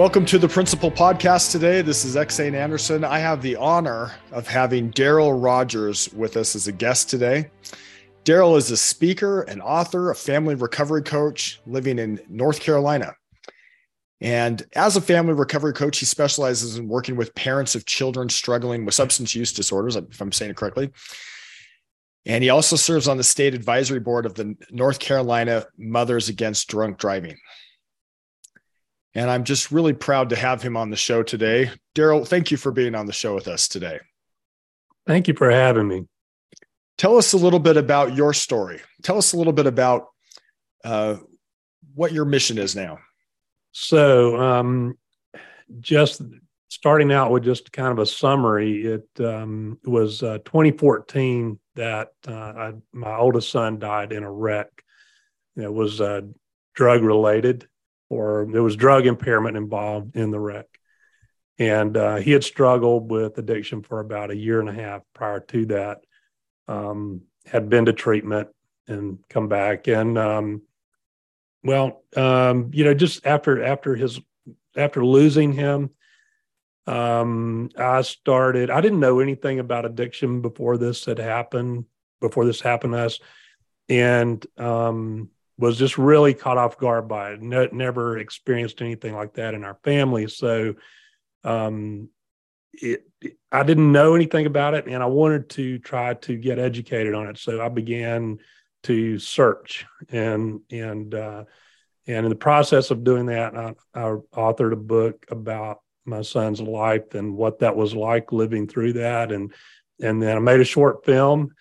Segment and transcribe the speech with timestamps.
[0.00, 1.82] Welcome to the Principal Podcast today.
[1.82, 3.04] This is Xane Anderson.
[3.04, 7.50] I have the honor of having Darryl Rodgers with us as a guest today.
[8.24, 13.12] Darryl is a speaker, an author, a family recovery coach living in North Carolina.
[14.22, 18.86] And as a family recovery coach, he specializes in working with parents of children struggling
[18.86, 20.92] with substance use disorders, if I'm saying it correctly.
[22.24, 26.68] And he also serves on the state advisory board of the North Carolina Mothers Against
[26.68, 27.36] Drunk Driving.
[29.14, 31.70] And I'm just really proud to have him on the show today.
[31.94, 33.98] Darryl, thank you for being on the show with us today.
[35.06, 36.06] Thank you for having me.
[36.96, 38.80] Tell us a little bit about your story.
[39.02, 40.08] Tell us a little bit about
[40.84, 41.16] uh,
[41.94, 42.98] what your mission is now.
[43.72, 44.98] So, um,
[45.80, 46.22] just
[46.68, 52.32] starting out with just kind of a summary, it um, was uh, 2014 that uh,
[52.32, 54.68] I, my oldest son died in a wreck.
[55.56, 56.22] It was uh,
[56.74, 57.66] drug related
[58.10, 60.66] or there was drug impairment involved in the wreck.
[61.58, 65.40] And uh, he had struggled with addiction for about a year and a half prior
[65.40, 66.00] to that.
[66.68, 68.48] Um, had been to treatment
[68.86, 70.62] and come back, and um,
[71.64, 74.20] well, um, you know, just after after his
[74.76, 75.90] after losing him,
[76.86, 78.70] um, I started.
[78.70, 81.86] I didn't know anything about addiction before this had happened.
[82.20, 83.18] Before this happened to us,
[83.88, 87.42] and um, was just really caught off guard by it.
[87.42, 90.26] Ne- never experienced anything like that in our family.
[90.26, 90.74] So,
[91.44, 92.08] um,
[92.72, 96.58] it, it, I didn't know anything about it, and I wanted to try to get
[96.58, 97.38] educated on it.
[97.38, 98.38] So I began
[98.84, 101.44] to search, and and uh,
[102.06, 106.60] and in the process of doing that, I, I authored a book about my son's
[106.60, 109.52] life and what that was like living through that, and
[110.00, 111.52] and then I made a short film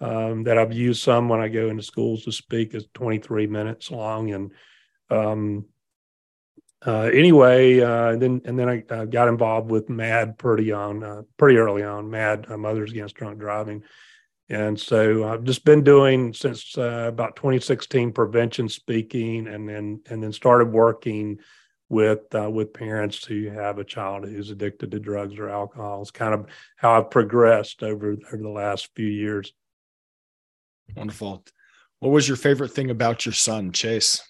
[0.00, 3.90] um, that I've used some when I go into schools to speak is 23 minutes
[3.90, 4.32] long.
[4.32, 4.52] And
[5.10, 5.66] um,
[6.86, 11.22] uh, anyway, uh, then and then I uh, got involved with MADD pretty on uh,
[11.36, 12.08] pretty early on.
[12.08, 13.82] MADD uh, Mothers Against Drunk Driving,
[14.48, 20.22] and so I've just been doing since uh, about 2016 prevention speaking, and then and
[20.22, 21.38] then started working
[21.88, 26.02] with with parents who have a child who's addicted to drugs or alcohol.
[26.02, 29.52] It's kind of how I've progressed over over the last few years.
[30.96, 31.44] Wonderful.
[32.00, 34.22] What was your favorite thing about your son, Chase?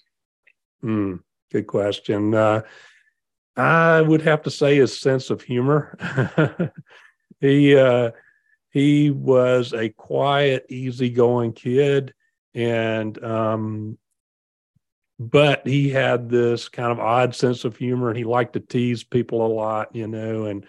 [0.83, 1.19] Mm,
[1.51, 2.33] good question.
[2.33, 2.61] Uh,
[3.55, 5.97] I would have to say his sense of humor.
[7.39, 8.11] he uh,
[8.71, 12.13] he was a quiet, easygoing kid,
[12.53, 13.97] and um,
[15.19, 19.03] but he had this kind of odd sense of humor, and he liked to tease
[19.03, 20.65] people a lot, you know, and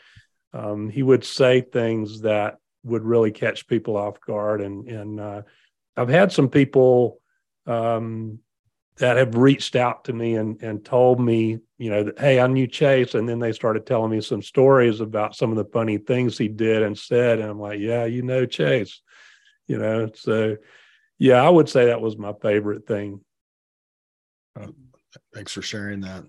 [0.53, 5.43] um, he would say things that would really catch people off guard, and and uh,
[6.01, 7.21] I've had some people
[7.67, 8.39] um,
[8.97, 12.47] that have reached out to me and, and told me, you know, that, hey, I
[12.47, 13.15] knew Chase.
[13.15, 16.49] And then they started telling me some stories about some of the funny things he
[16.49, 17.39] did and said.
[17.39, 19.03] And I'm like, yeah, you know, Chase,
[19.67, 20.57] you know, so
[21.19, 23.21] yeah, I would say that was my favorite thing.
[24.59, 24.75] Oh,
[25.35, 26.25] thanks for sharing that.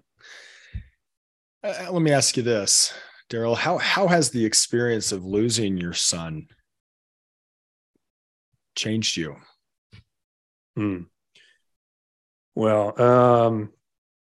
[1.63, 2.93] Uh, let me ask you this,
[3.29, 6.47] Darryl, how, how has the experience of losing your son
[8.75, 9.37] changed you?
[10.75, 11.03] Hmm.
[12.55, 13.71] Well, um,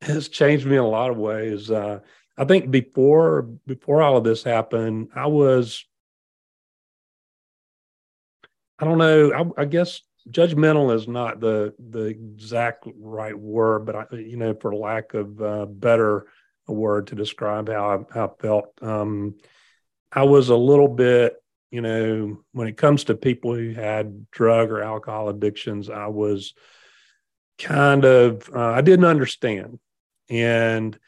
[0.02, 1.70] it's changed me in a lot of ways.
[1.70, 2.00] Uh,
[2.38, 5.86] I think before before all of this happened, I was
[8.80, 9.32] I don't know.
[9.32, 14.56] I, I, guess judgmental is not the the exact right word, but I, you know,
[14.56, 16.26] for lack of uh, better
[16.68, 19.36] word to describe how I, how I felt, um,
[20.12, 21.41] I was a little bit
[21.72, 26.54] you know, when it comes to people who had drug or alcohol addictions, I was
[27.58, 29.80] kind of, uh, I didn't understand.
[30.30, 31.00] And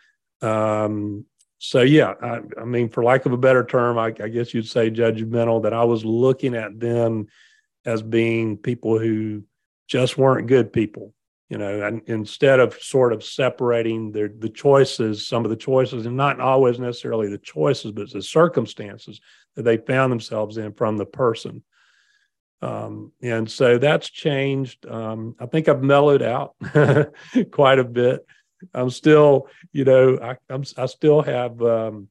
[0.42, 1.26] um,
[1.60, 4.68] so, yeah, I, I, mean, for lack of a better term, I, I guess you'd
[4.68, 7.28] say judgmental, that I was looking at them
[7.86, 9.44] as being people who
[9.88, 11.14] just weren't good people
[11.54, 16.08] you know and instead of sort of separating the the choices some of the choices
[16.08, 19.22] and not always necessarily the choices but the circumstances
[19.56, 21.64] that they found themselves in from the person.
[22.62, 24.86] Um, and so that's changed.
[24.86, 26.56] Um, I think I've mellowed out
[27.52, 28.26] quite a bit.
[28.74, 32.08] I'm still, you know, I, I'm, I still have, um,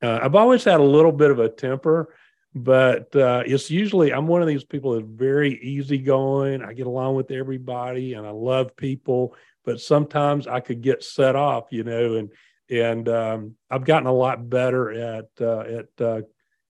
[0.00, 2.14] uh, I've always had a little bit of a temper,
[2.54, 6.62] but uh, it's usually, I'm one of these people that's very easygoing.
[6.62, 9.34] I get along with everybody and I love people,
[9.64, 12.30] but sometimes I could get set off, you know, and,
[12.70, 16.20] and um, I've gotten a lot better at, uh, at uh,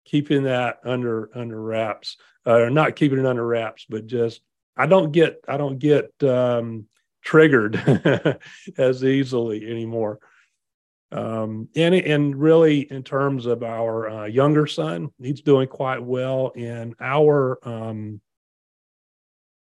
[0.05, 2.17] keeping that under under wraps,
[2.47, 4.41] uh, or not keeping it under wraps, but just
[4.77, 6.87] I don't get I don't get um,
[7.23, 7.77] triggered
[8.79, 10.19] as easily anymore.
[11.13, 16.53] Um, and and really, in terms of our uh, younger son, he's doing quite well.
[16.57, 18.21] And our, um,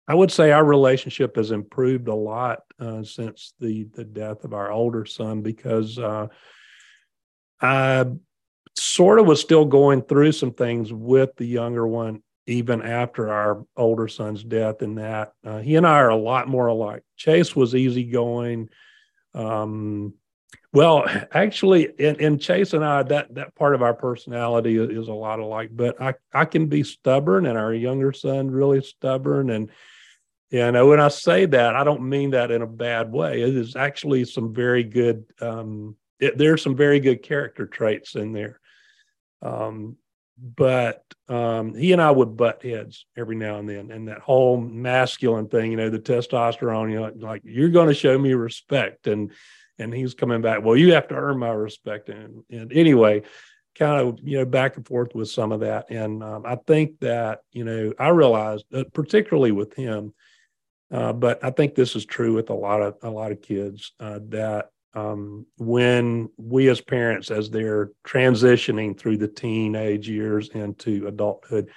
[0.07, 4.53] I would say, our relationship has improved a lot uh, since the the death of
[4.53, 6.27] our older son because uh,
[7.61, 8.05] I
[8.77, 13.65] sort of was still going through some things with the younger one even after our
[13.75, 17.55] older son's death in that uh, he and i are a lot more alike chase
[17.55, 18.69] was easygoing
[19.33, 20.13] um,
[20.75, 25.07] well actually in, in, chase and i that that part of our personality is, is
[25.07, 29.49] a lot alike but i i can be stubborn and our younger son really stubborn.
[29.49, 29.69] And
[30.51, 33.41] you know, when i say that i don't mean that in a bad way.
[33.41, 38.31] It is actually some very good um, it, there's some very good character traits in
[38.31, 38.59] there.
[39.41, 39.97] Um,
[40.37, 44.57] but um, he and I would butt heads every now and then, and that whole
[44.57, 49.07] masculine thing, you know, the testosterone, you know, like you're going to show me respect,
[49.07, 49.31] and
[49.79, 50.63] and he's coming back.
[50.63, 53.23] Well, you have to earn my respect, and and anyway,
[53.77, 56.99] kind of you know back and forth with some of that, and um, I think
[57.01, 60.13] that you know I realized, uh, particularly with him,
[60.91, 63.91] uh, but I think this is true with a lot of a lot of kids
[63.99, 71.07] uh, that um, when we as parents, as they're transitioning through the teenage years into
[71.07, 71.69] adulthood,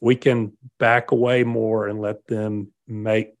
[0.00, 3.34] we can back away more and let them make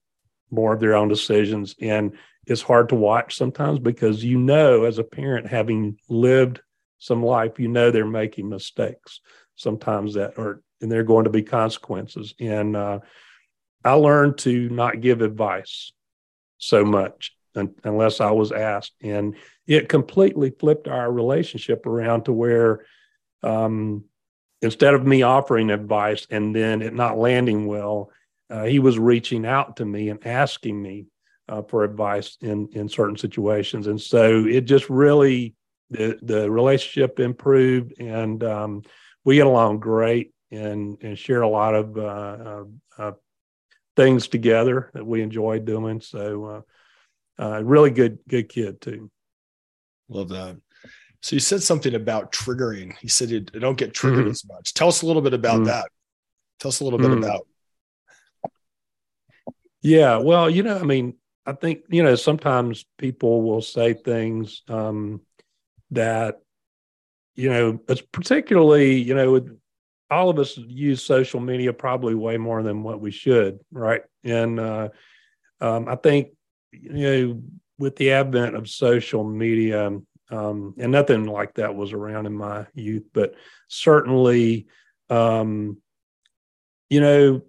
[0.50, 1.74] more of their own decisions.
[1.80, 2.16] And
[2.46, 6.60] it's hard to watch sometimes because you know, as a parent, having lived
[6.98, 9.20] some life, you know they're making mistakes
[9.56, 12.34] sometimes that are, and they're going to be consequences.
[12.40, 13.00] And uh,
[13.84, 15.92] I learned to not give advice
[16.58, 17.36] so much
[17.84, 18.94] unless I was asked.
[19.02, 19.36] And
[19.66, 22.84] it completely flipped our relationship around to where
[23.42, 24.04] um,
[24.62, 28.10] instead of me offering advice and then it not landing well,
[28.50, 31.06] uh, he was reaching out to me and asking me
[31.48, 33.86] uh, for advice in in certain situations.
[33.86, 35.54] And so it just really
[35.90, 38.82] the the relationship improved and um,
[39.24, 42.64] we get along great and and share a lot of uh,
[42.98, 43.12] uh
[43.96, 46.00] things together that we enjoy doing.
[46.00, 46.64] So
[47.38, 49.10] uh, uh, really good good kid too.
[50.08, 50.56] Love that.
[51.22, 52.94] So you said something about triggering.
[53.00, 54.30] You said you don't get triggered mm-hmm.
[54.30, 54.74] as much.
[54.74, 55.64] Tell us a little bit about mm-hmm.
[55.64, 55.88] that.
[56.60, 57.24] Tell us a little bit mm-hmm.
[57.24, 57.46] about.
[59.80, 61.14] Yeah, well, you know, I mean,
[61.46, 65.20] I think you know sometimes people will say things um,
[65.90, 66.40] that
[67.34, 69.58] you know, it's particularly you know, with
[70.10, 74.02] all of us use social media probably way more than what we should, right?
[74.22, 74.90] And uh,
[75.60, 76.28] um, I think
[76.72, 77.42] you know,
[77.78, 79.98] with the advent of social media,
[80.30, 83.34] um, and nothing like that was around in my youth, but
[83.68, 84.66] certainly,
[85.10, 85.78] um,
[86.88, 87.42] you know,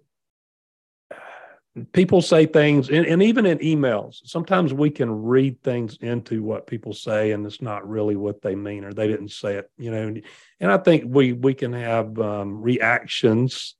[1.91, 6.67] people say things, and, and, even in emails, sometimes we can read things into what
[6.67, 9.91] people say, and it's not really what they mean, or they didn't say it, you
[9.91, 10.15] know.
[10.59, 13.75] And I think we we can have um, reactions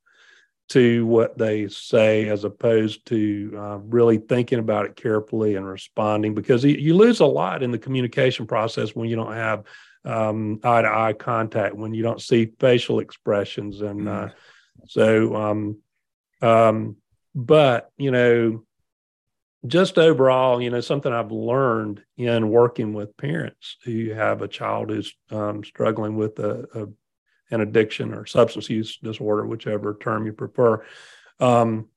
[0.68, 6.34] to what they say as opposed to uh, really thinking about it carefully and responding
[6.34, 9.64] because you lose a lot in the communication process when you don't have
[10.06, 14.30] um, eye to eye contact when you don't see facial expressions and uh,
[14.88, 15.78] so um,
[16.42, 16.96] um,
[17.36, 18.64] but you know
[19.68, 24.90] just overall you know something i've learned in working with parents who have a child
[24.90, 26.88] who's um, struggling with a, a
[27.52, 30.84] an addiction or substance use disorder, whichever term you prefer.
[31.40, 31.88] Um,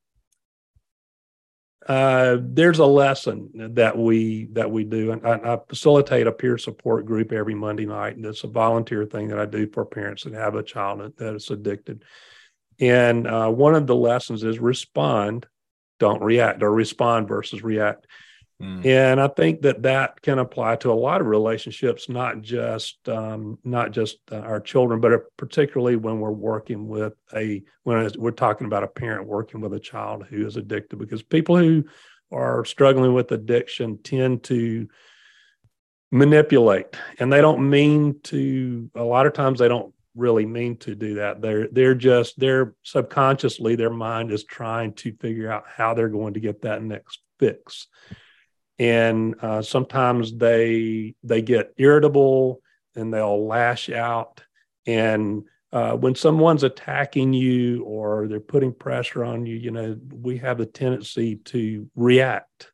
[1.87, 6.59] uh, there's a lesson that we that we do, and I, I, facilitate a peer
[6.59, 10.25] support group every Monday night, and it's a volunteer thing that I do for parents
[10.25, 12.05] that have a child that is addicted.
[12.81, 15.47] And uh, one of the lessons is respond,
[15.99, 18.07] don't react, or respond versus react.
[18.63, 18.85] Mm.
[18.85, 23.59] And I think that that can apply to a lot of relationships, not just um,
[23.63, 28.67] not just uh, our children, but particularly when we're working with a when we're talking
[28.67, 30.99] about a parent working with a child who is addicted.
[30.99, 31.85] Because people who
[32.33, 34.89] are struggling with addiction tend to
[36.11, 38.91] manipulate, and they don't mean to.
[38.97, 41.41] A lot of times, they don't really mean to do that.
[41.41, 46.35] They're they're just they're subconsciously their mind is trying to figure out how they're going
[46.35, 47.87] to get that next fix.
[48.79, 52.61] And uh, sometimes they they get irritable
[52.95, 54.43] and they'll lash out.
[54.87, 60.39] And uh, when someone's attacking you or they're putting pressure on you you know we
[60.39, 62.73] have a tendency to react.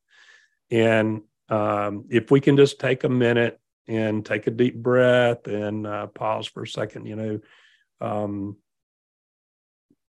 [0.71, 5.87] And um, if we can just take a minute and take a deep breath and
[5.87, 7.41] uh, pause for a second you know
[8.01, 8.57] um,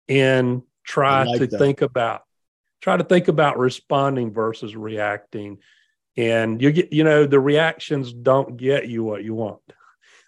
[0.07, 1.57] and try like to that.
[1.57, 2.23] think about
[2.81, 5.59] try to think about responding versus reacting.
[6.17, 9.61] And you get you know the reactions don't get you what you want.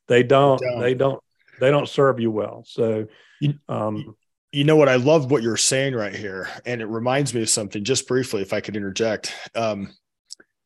[0.07, 0.79] They don't they don't.
[0.79, 1.23] they don't,
[1.59, 2.63] they don't serve you well.
[2.65, 3.07] So
[3.67, 4.15] um
[4.53, 4.89] you know what?
[4.89, 8.41] I love what you're saying right here and it reminds me of something just briefly
[8.41, 9.33] if i could interject.
[9.55, 9.93] Um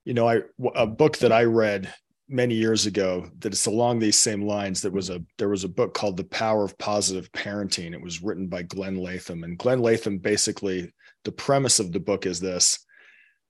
[0.04, 0.42] you know i
[0.76, 1.92] a book that i read
[2.28, 5.70] many years ago that it's along these same lines there was a there was a
[5.70, 7.94] book called the power of positive parenting.
[7.94, 9.44] It was written by glenn latham.
[9.44, 10.92] And glenn latham basically
[11.24, 12.86] the premise of the book is this.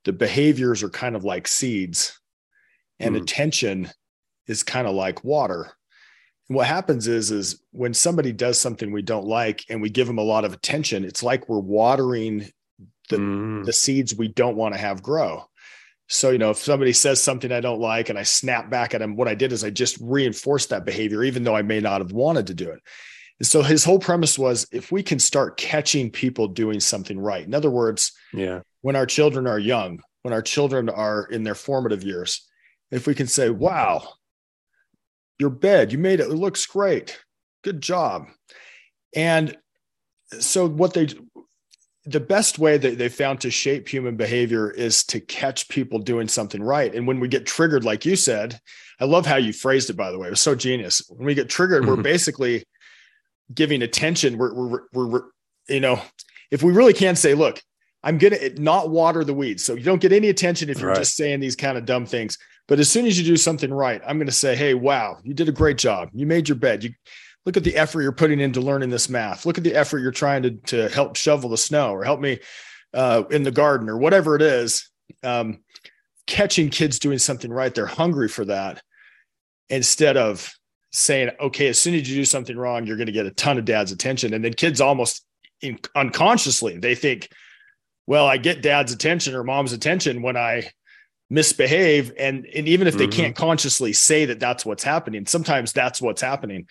[0.03, 2.19] The behaviors are kind of like seeds
[2.99, 3.21] and mm.
[3.21, 3.89] attention
[4.47, 5.71] is kind of like water.
[6.49, 10.07] And what happens is is when somebody does something we don't like and we give
[10.07, 12.47] them a lot of attention it's like we're watering
[13.09, 13.65] the, mm.
[13.65, 15.43] the seeds we don't want to have grow
[16.07, 18.99] so, you know, if somebody says something I don't like and I snap back at
[18.99, 22.01] them, what I did is I just reinforced that behavior, even though I may not
[22.01, 22.79] have wanted to do it.
[23.39, 27.45] And so his whole premise was if we can start catching people doing something right.
[27.45, 31.55] In other words, yeah, when our children are young, when our children are in their
[31.55, 32.47] formative years,
[32.91, 34.07] if we can say, wow,
[35.39, 37.19] your bed, you made it, it looks great.
[37.63, 38.27] Good job.
[39.15, 39.57] And
[40.39, 41.07] so what they
[42.05, 46.27] the best way that they found to shape human behavior is to catch people doing
[46.27, 46.93] something right.
[46.93, 48.59] And when we get triggered, like you said,
[48.99, 51.01] I love how you phrased it, by the way, it was so genius.
[51.09, 51.95] When we get triggered, mm-hmm.
[51.95, 52.63] we're basically
[53.53, 54.37] giving attention.
[54.37, 55.23] We're, we're, we're, we're,
[55.67, 55.99] you know,
[56.51, 57.61] if we really can say, look,
[58.03, 59.63] I'm going to not water the weeds.
[59.63, 60.97] So you don't get any attention if you're right.
[60.97, 62.37] just saying these kind of dumb things.
[62.67, 65.33] But as soon as you do something right, I'm going to say, Hey, wow, you
[65.33, 66.09] did a great job.
[66.13, 66.83] You made your bed.
[66.83, 66.91] You,
[67.45, 69.45] look at the effort you're putting into learning this math.
[69.45, 72.39] Look at the effort you're trying to, to help shovel the snow or help me
[72.93, 74.89] uh, in the garden or whatever it is.
[75.23, 75.63] Um,
[76.27, 78.81] catching kids doing something right, they're hungry for that
[79.69, 80.53] instead of
[80.91, 83.57] saying, okay, as soon as you do something wrong, you're going to get a ton
[83.57, 84.33] of dad's attention.
[84.33, 85.25] And then kids almost
[85.61, 87.29] in, unconsciously, they think,
[88.07, 90.69] well, I get dad's attention or mom's attention when I
[91.29, 93.21] misbehave and and even if they mm-hmm.
[93.21, 96.67] can't consciously say that that's what's happening sometimes that's what's happening.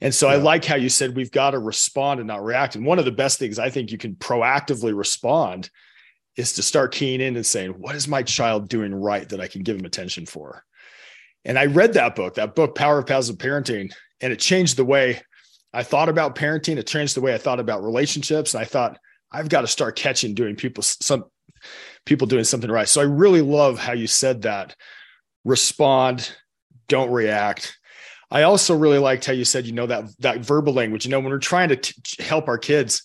[0.00, 0.34] And so yeah.
[0.34, 2.76] i like how you said we've got to respond and not react.
[2.76, 5.70] And one of the best things i think you can proactively respond
[6.36, 9.48] is to start keying in and saying what is my child doing right that i
[9.48, 10.64] can give him attention for?
[11.44, 14.84] And i read that book that book power of positive parenting and it changed the
[14.84, 15.20] way
[15.72, 16.76] i thought about parenting.
[16.76, 18.54] It changed the way i thought about relationships.
[18.54, 19.00] And i thought
[19.32, 21.24] i've got to start catching doing people some
[22.04, 22.88] people doing something right.
[22.88, 24.76] So I really love how you said that.
[25.44, 26.32] Respond,
[26.88, 27.76] don't react.
[28.30, 31.04] I also really liked how you said, you know, that that verbal language.
[31.04, 33.02] You know, when we're trying to t- help our kids,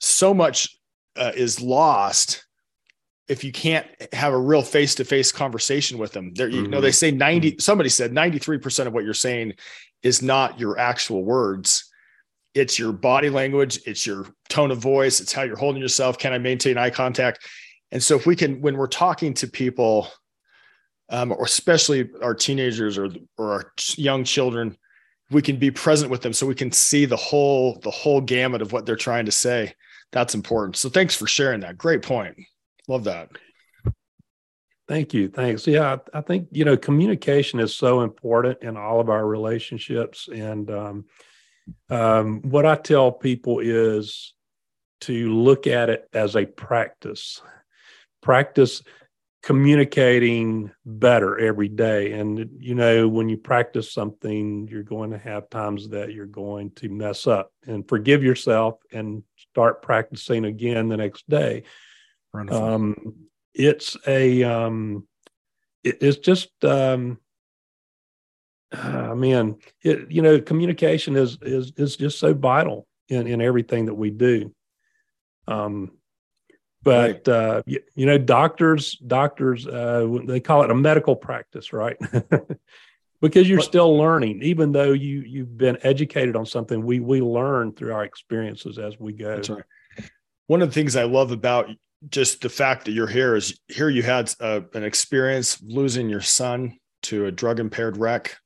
[0.00, 0.68] so much
[1.16, 2.44] uh, is lost
[3.28, 6.34] if you can't have a real face-to-face conversation with them.
[6.34, 6.64] There, mm-hmm.
[6.64, 6.94] you know, they mm-hmm.
[6.94, 7.58] say 90, mm-hmm.
[7.58, 9.54] somebody said 93% of what you're saying
[10.02, 11.90] is not your actual words.
[12.54, 16.18] It's your body language, it's your tone of voice, it's how you're holding yourself.
[16.18, 17.46] Can I maintain eye contact?
[17.94, 20.08] And so if we can, when we're talking to people,
[21.10, 23.08] um, or especially our teenagers or,
[23.38, 24.76] or our young children,
[25.30, 28.62] we can be present with them so we can see the whole the whole gamut
[28.62, 29.72] of what they're trying to say.
[30.12, 30.76] That's important.
[30.76, 31.78] So thanks for sharing that.
[31.78, 32.36] Great point.
[32.88, 33.30] Love that.
[34.86, 35.28] Thank you.
[35.28, 35.66] Thanks.
[35.66, 40.28] Yeah, I, I think you know communication is so important in all of our relationships,
[40.32, 41.04] and um,
[41.90, 44.34] um, what I tell people is
[45.02, 47.40] to look at it as a practice
[48.24, 48.82] practice
[49.42, 52.12] communicating better every day.
[52.12, 56.70] And, you know, when you practice something, you're going to have times that you're going
[56.76, 61.64] to mess up and forgive yourself and start practicing again the next day.
[62.48, 62.96] Um,
[63.52, 65.06] it's a, um,
[65.84, 67.18] it, it's just, um,
[68.72, 73.84] uh, man, it, you know, communication is, is, is just so vital in, in everything
[73.84, 74.54] that we do.
[75.46, 75.92] Um,
[76.84, 77.28] but right.
[77.28, 81.96] uh, you, you, know doctors doctors uh, they call it a medical practice right
[83.20, 87.72] because you're still learning even though you you've been educated on something we we learn
[87.72, 89.64] through our experiences as we go That's right.
[90.46, 91.70] one of the things i love about
[92.10, 96.08] just the fact that you're here is here you had a, uh, an experience losing
[96.08, 98.36] your son to a drug impaired wreck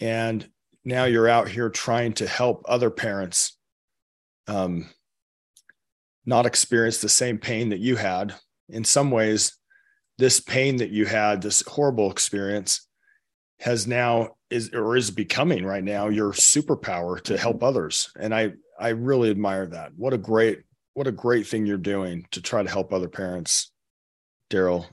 [0.00, 0.48] and
[0.84, 3.56] now you're out here trying to help other parents
[4.48, 4.88] um,
[6.28, 8.34] not experience the same pain that you had.
[8.68, 9.56] In some ways,
[10.18, 12.86] this pain that you had, this horrible experience,
[13.60, 17.40] has now is or is becoming right now your superpower to mm-hmm.
[17.40, 18.12] help others.
[18.20, 19.92] And I I really admire that.
[19.96, 20.60] What a great
[20.92, 23.72] what a great thing you're doing to try to help other parents,
[24.50, 24.84] Darryl,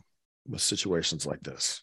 [0.48, 1.82] with situations like this.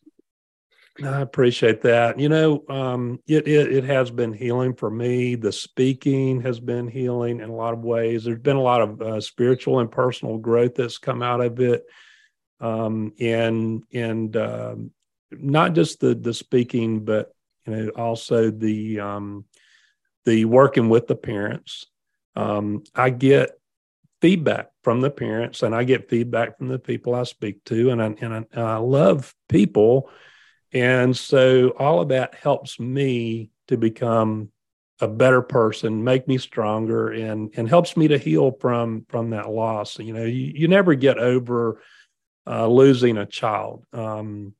[1.02, 2.18] I appreciate that.
[2.20, 5.36] You know, um, it, it, it has been healing for me.
[5.36, 8.24] The speaking has been healing in a lot of ways.
[8.24, 11.84] There's been a lot of uh, spiritual and personal growth that's come out of it.
[12.60, 14.90] um, and and um,
[15.32, 17.34] not just the the speaking, but
[17.66, 19.44] you know also the um,
[20.24, 21.86] the working with the parents.
[22.36, 23.58] Um, I get
[24.20, 28.02] feedback from the parents, and I get feedback from the people I speak to, and
[28.02, 30.08] I, and I, and I love people,
[30.72, 34.50] and so all of that helps me to become
[35.00, 39.50] a better person, make me stronger, and and helps me to heal from from that
[39.50, 39.98] loss.
[39.98, 41.82] You know, you, you never get over
[42.46, 44.54] uh, losing a child, um,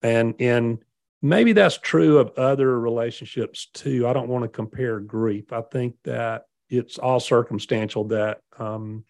[0.00, 0.78] and and
[1.20, 4.06] maybe that's true of other relationships too.
[4.08, 5.52] I don't want to compare grief.
[5.52, 8.04] I think that it's all circumstantial.
[8.04, 9.04] That um,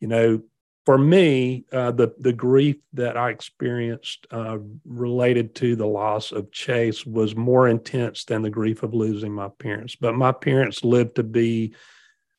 [0.00, 0.42] you know,
[0.88, 6.50] for me, uh, the the grief that I experienced uh, related to the loss of
[6.50, 9.96] Chase was more intense than the grief of losing my parents.
[9.96, 11.74] But my parents lived to be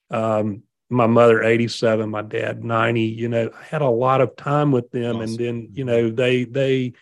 [0.10, 3.02] um, my mother 87, my dad 90.
[3.02, 5.30] You know, I had a lot of time with them, awesome.
[5.30, 6.94] and then you know they they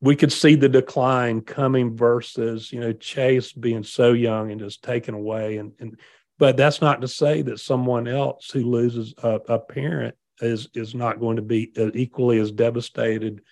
[0.00, 4.84] we could see the decline coming versus you know Chase being so young and just
[4.84, 5.98] taken away and and.
[6.38, 10.94] But that's not to say that someone else who loses a, a parent is is
[10.94, 13.42] not going to be equally as devastated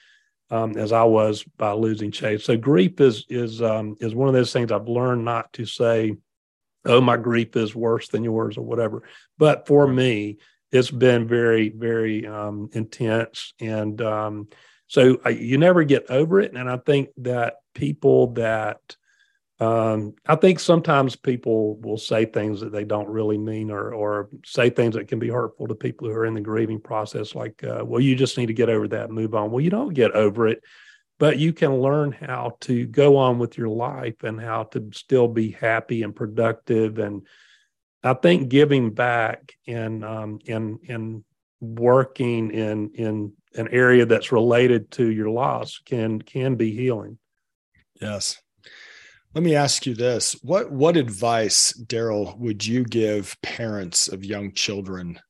[0.50, 2.44] um, as I was by losing Chase.
[2.44, 6.16] So grief is is um, is one of those things I've learned not to say,
[6.84, 9.02] "Oh, my grief is worse than yours" or whatever.
[9.36, 10.38] But for me,
[10.72, 14.48] it's been very very um, intense, and um,
[14.86, 16.54] so I, you never get over it.
[16.54, 18.96] And I think that people that
[19.60, 24.28] um, I think sometimes people will say things that they don't really mean, or or
[24.44, 27.34] say things that can be hurtful to people who are in the grieving process.
[27.34, 29.50] Like, uh, well, you just need to get over that, move on.
[29.50, 30.62] Well, you don't get over it,
[31.18, 35.26] but you can learn how to go on with your life and how to still
[35.26, 36.98] be happy and productive.
[37.00, 37.26] And
[38.04, 41.24] I think giving back and um, and and
[41.60, 47.18] working in in an area that's related to your loss can can be healing.
[48.00, 48.40] Yes.
[49.34, 50.32] Let me ask you this.
[50.42, 55.20] What what advice, Darryl, would you give parents of young children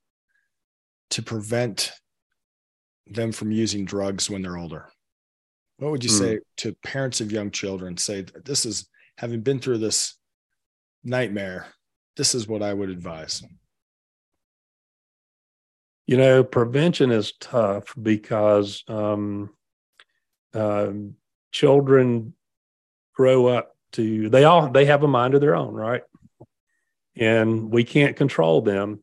[1.11, 1.93] to prevent
[3.07, 4.89] them from using drugs when they're older?
[5.79, 6.19] What would you mm.
[6.19, 7.97] say to parents of young children?
[7.97, 10.17] Say this is having been through this
[11.03, 11.67] nightmare,
[12.17, 13.43] this is what I would advise.
[16.07, 19.51] You know, prevention is tough because um,
[20.55, 20.93] uh,
[21.53, 22.35] children
[23.15, 26.03] grow up to they all they have a mind of their own right?
[27.16, 29.03] And we can't control them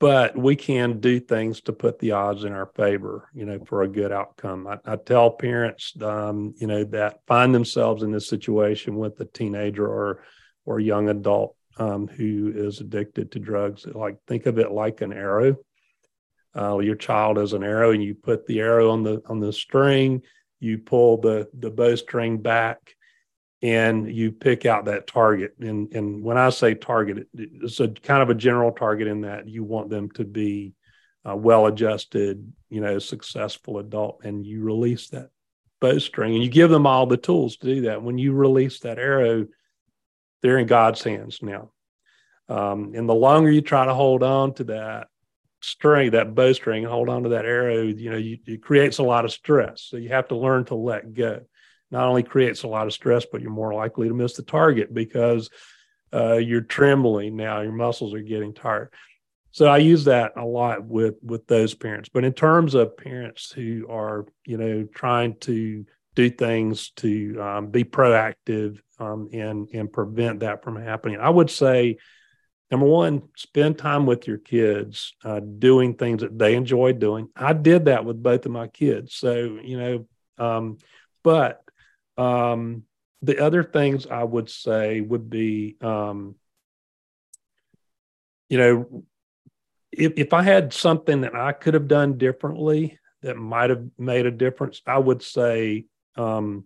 [0.00, 3.82] but we can do things to put the odds in our favor you know for
[3.82, 4.66] a good outcome.
[4.66, 9.24] I, I tell parents um, you know that find themselves in this situation with a
[9.24, 10.22] teenager or
[10.66, 15.12] or young adult um, who is addicted to drugs like think of it like an
[15.12, 15.56] arrow.
[16.56, 19.52] Uh, your child is an arrow and you put the arrow on the on the
[19.52, 20.22] string
[20.60, 22.93] you pull the the bowstring back
[23.64, 25.54] and you pick out that target.
[25.58, 29.48] And, and when I say target, it's a kind of a general target in that
[29.48, 30.74] you want them to be
[31.24, 35.30] a well adjusted, you know, successful adult, and you release that
[35.80, 38.02] bowstring and you give them all the tools to do that.
[38.02, 39.46] When you release that arrow,
[40.42, 41.70] they're in God's hands now.
[42.50, 45.08] Um, and the longer you try to hold on to that
[45.62, 49.24] string, that bowstring, hold on to that arrow, you know, you, it creates a lot
[49.24, 49.80] of stress.
[49.88, 51.40] So you have to learn to let go
[51.94, 54.92] not only creates a lot of stress, but you're more likely to miss the target
[54.92, 55.48] because
[56.12, 58.92] uh, you're trembling now, your muscles are getting tired.
[59.52, 62.08] So I use that a lot with with those parents.
[62.12, 67.66] But in terms of parents who are, you know, trying to do things to um,
[67.68, 71.98] be proactive um, and and prevent that from happening, I would say
[72.72, 77.28] number one, spend time with your kids, uh, doing things that they enjoy doing.
[77.36, 79.14] I did that with both of my kids.
[79.14, 80.78] So you know, um,
[81.22, 81.63] but
[82.16, 82.84] um,
[83.22, 86.34] the other things I would say would be, um,
[88.48, 89.04] you know,
[89.90, 94.26] if, if I had something that I could have done differently that might have made
[94.26, 96.64] a difference, I would say, um,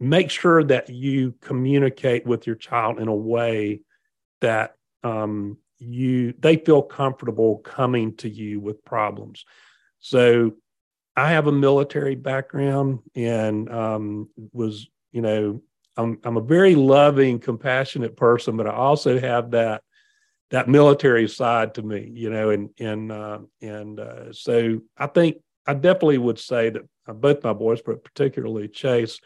[0.00, 3.82] make sure that you communicate with your child in a way
[4.40, 9.44] that um, you they feel comfortable coming to you with problems.
[10.00, 10.52] So
[11.18, 15.60] I have a military background and um, was, you know,
[15.96, 19.82] I'm I'm a very loving, compassionate person, but I also have that
[20.50, 25.38] that military side to me, you know, and and uh, and uh, so I think
[25.66, 29.18] I definitely would say that both my boys, but particularly Chase,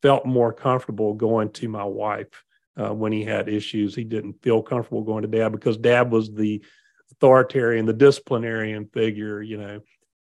[0.00, 2.42] felt more comfortable going to my wife
[2.80, 3.94] uh, when he had issues.
[3.94, 6.64] He didn't feel comfortable going to dad because dad was the
[7.12, 9.80] authoritarian, the disciplinarian figure, you know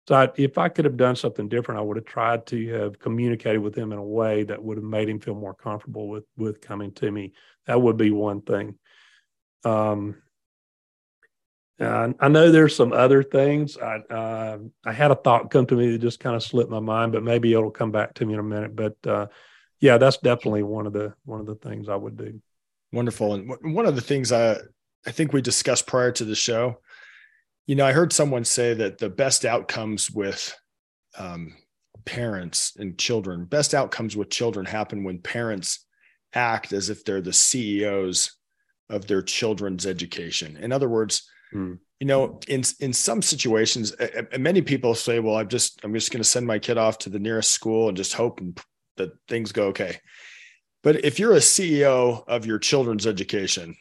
[0.08, 3.00] So I, if I could have done something different, I would have tried to have
[3.00, 6.24] communicated with him in a way that would have made him feel more comfortable with
[6.38, 7.34] with coming to me.
[7.68, 8.76] That would be one thing.
[9.64, 10.18] Um,
[11.80, 13.78] I know there's some other things.
[13.78, 16.80] I uh, I had a thought come to me that just kind of slipped my
[16.80, 18.76] mind, but maybe it'll come back to me in a minute.
[18.76, 19.28] But uh,
[19.80, 22.40] yeah, that's definitely one of the one of the things I would do.
[22.92, 24.58] Wonderful, and one of the things I
[25.06, 26.82] I think we discussed prior to the show.
[27.67, 30.54] You know, I heard someone say that the best outcomes with
[31.17, 31.56] um,
[32.06, 35.86] parents and children, best outcomes with children happen when parents
[36.34, 38.36] act as if they're the CEOs
[38.89, 40.58] of their children's education.
[40.58, 41.78] In other words, mm.
[42.00, 43.93] you know, in in some situations,
[44.38, 47.10] many people say, "Well, I'm just I'm just going to send my kid off to
[47.10, 48.41] the nearest school and just hope
[48.97, 50.00] that things go okay."
[50.84, 53.76] But if you're a CEO of your children's education,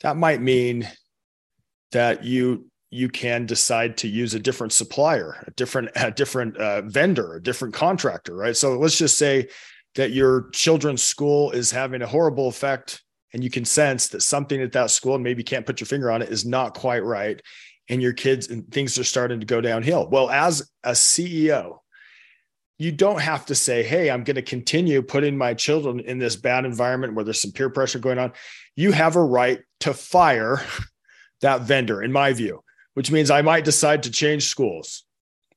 [0.00, 0.88] that might mean
[1.92, 6.82] that you you can decide to use a different supplier, a different a different uh,
[6.82, 8.56] vendor, a different contractor, right?
[8.56, 9.48] So let's just say
[9.96, 14.62] that your children's school is having a horrible effect and you can sense that something
[14.62, 17.42] at that school and maybe can't put your finger on it is not quite right
[17.88, 21.78] and your kids and things are starting to go downhill well as a ceo
[22.78, 26.36] you don't have to say hey i'm going to continue putting my children in this
[26.36, 28.32] bad environment where there's some peer pressure going on
[28.74, 30.62] you have a right to fire
[31.40, 32.62] that vendor in my view
[32.94, 35.02] which means i might decide to change schools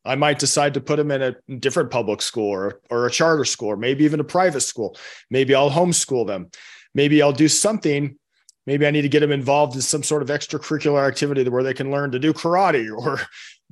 [0.05, 3.43] I might decide to put them in a different public school or, or a charter
[3.43, 4.97] school, or maybe even a private school.
[5.29, 6.49] Maybe I'll homeschool them
[6.93, 8.17] maybe I'll do something.
[8.65, 11.73] Maybe I need to get them involved in some sort of extracurricular activity where they
[11.73, 13.19] can learn to do karate or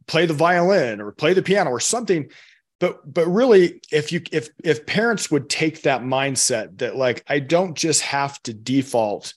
[0.08, 2.30] play the violin or play the piano or something.
[2.80, 7.40] But but really, if you if if parents would take that mindset that like I
[7.40, 9.34] don't just have to default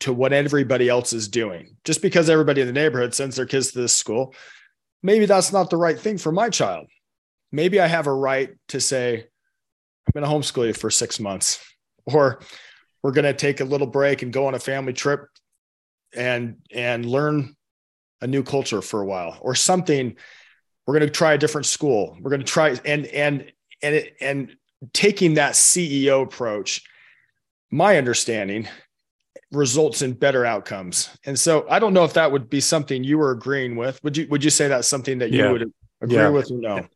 [0.00, 1.76] to what everybody else is doing.
[1.84, 4.34] Just because everybody in the neighborhood sends their kids to this school
[5.06, 6.88] maybe that's not the right thing for my child.
[7.52, 11.64] Maybe i have a right to say i'm going to homeschool you for six months
[12.04, 12.40] or
[13.02, 15.28] we're going to take a little break and go on a family trip
[16.14, 17.54] and and learn
[18.20, 20.16] a new culture for a while or something.
[20.86, 22.16] We're going to try a different school.
[22.20, 24.56] We're going to try and and and and
[24.92, 26.82] taking that ceo approach
[27.70, 28.68] my understanding
[29.52, 33.16] results in better outcomes and so i don't know if that would be something you
[33.16, 35.52] were agreeing with would you would you say that's something that you yeah.
[35.52, 36.28] would agree yeah.
[36.28, 36.86] with or no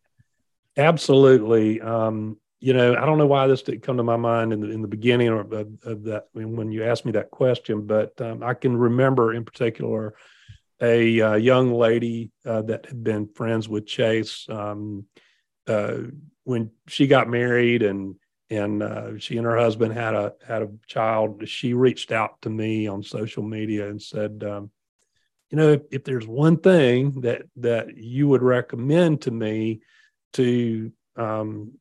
[0.76, 4.60] absolutely um you know, I don't know why this didn't come to my mind in
[4.60, 7.30] the in the beginning of, of, of that I mean, when you asked me that
[7.30, 10.14] question, but um, I can remember in particular
[10.80, 15.06] a uh, young lady uh, that had been friends with Chase um,
[15.66, 15.98] uh,
[16.44, 18.16] when she got married and
[18.50, 21.48] and uh, she and her husband had a had a child.
[21.48, 24.70] She reached out to me on social media and said, um,
[25.50, 29.80] you know, if, if there's one thing that that you would recommend to me
[30.34, 31.72] to um,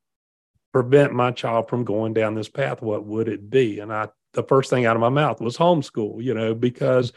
[0.71, 3.79] prevent my child from going down this path, what would it be?
[3.79, 7.11] And I, the first thing out of my mouth was homeschool, you know, because,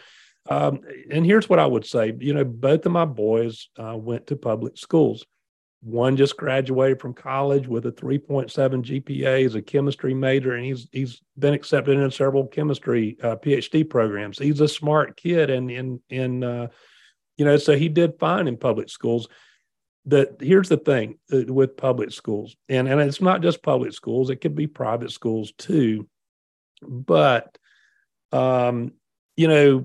[0.49, 4.29] um, and here's what I would say, you know, both of my boys uh, went
[4.29, 5.25] to public schools.
[5.83, 10.87] One just graduated from college with a 3.7 GPA as a chemistry major, and he's
[10.93, 14.39] he's been accepted in several chemistry uh, PhD programs.
[14.39, 16.69] He's a smart kid, and in in uh,
[17.37, 19.29] you know, so he did fine in public schools
[20.07, 24.31] that here's the thing uh, with public schools and and it's not just public schools
[24.31, 26.09] it could be private schools too
[26.83, 27.57] but
[28.33, 28.93] um
[29.37, 29.85] you know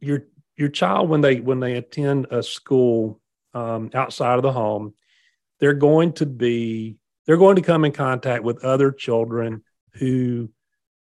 [0.00, 0.24] your
[0.56, 3.20] your child when they when they attend a school
[3.54, 4.94] um, outside of the home
[5.60, 9.62] they're going to be they're going to come in contact with other children
[9.94, 10.50] who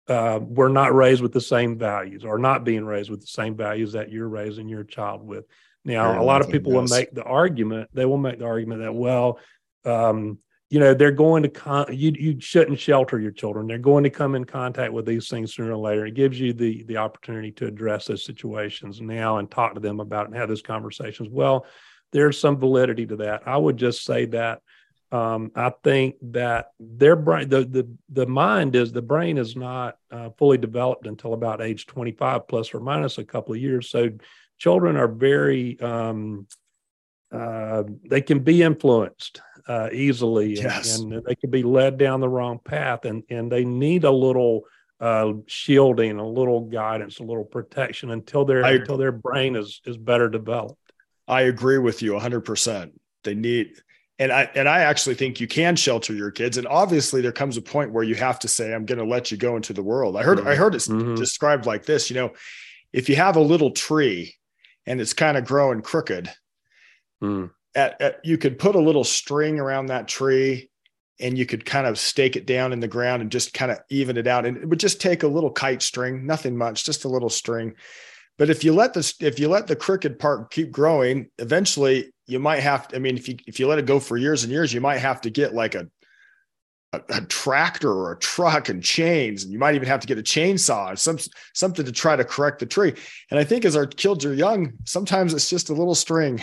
[0.07, 3.55] uh, were not raised with the same values or not being raised with the same
[3.55, 5.45] values that you're raising your child with
[5.87, 8.93] now, a lot of people will make the argument, they will make the argument that,
[8.93, 9.39] well,
[9.85, 10.37] um,
[10.69, 13.67] you know, they're going to, con- you, you shouldn't shelter your children.
[13.67, 16.05] They're going to come in contact with these things sooner or later.
[16.05, 20.01] It gives you the, the opportunity to address those situations now and talk to them
[20.01, 21.29] about it and have those conversations.
[21.31, 21.65] Well,
[22.11, 23.47] there's some validity to that.
[23.47, 24.61] I would just say that
[25.11, 29.97] um, I think that their brain, the, the, the mind is, the brain is not
[30.11, 33.89] uh, fully developed until about age 25 plus or minus a couple of years.
[33.89, 34.09] So
[34.57, 36.47] children are very um,
[37.31, 40.99] uh, they can be influenced uh, easily yes.
[40.99, 44.11] and, and, they can be led down the wrong path and and they need a
[44.11, 44.61] little
[45.01, 49.81] uh, shielding a little guidance a little protection until their I, until their brain is
[49.85, 50.86] is better developed
[51.27, 52.91] i agree with you 100%
[53.23, 53.73] they need
[54.19, 56.57] and I and I actually think you can shelter your kids.
[56.57, 59.29] And obviously, there comes a point where you have to say, "I'm going to let
[59.29, 60.47] you go into the world." I heard mm-hmm.
[60.47, 61.13] I heard it mm-hmm.
[61.13, 62.09] described like this.
[62.09, 62.33] You know,
[62.91, 64.33] if you have a little tree
[64.87, 66.31] and it's kind of growing crooked.
[67.21, 67.49] Mm.
[67.73, 70.69] at, at you could put a little string around that tree
[71.19, 73.79] and you could kind of stake it down in the ground and just kind of
[73.89, 77.05] even it out and it would just take a little kite string nothing much just
[77.05, 77.73] a little string
[78.37, 82.39] but if you let this if you let the crooked part keep growing eventually you
[82.39, 84.51] might have to, i mean if you if you let it go for years and
[84.51, 85.87] years you might have to get like a
[86.93, 90.17] a, a tractor or a truck and chains and you might even have to get
[90.17, 91.17] a chainsaw some
[91.53, 92.93] something to try to correct the tree.
[93.29, 96.41] And i think as our kids are young sometimes it's just a little string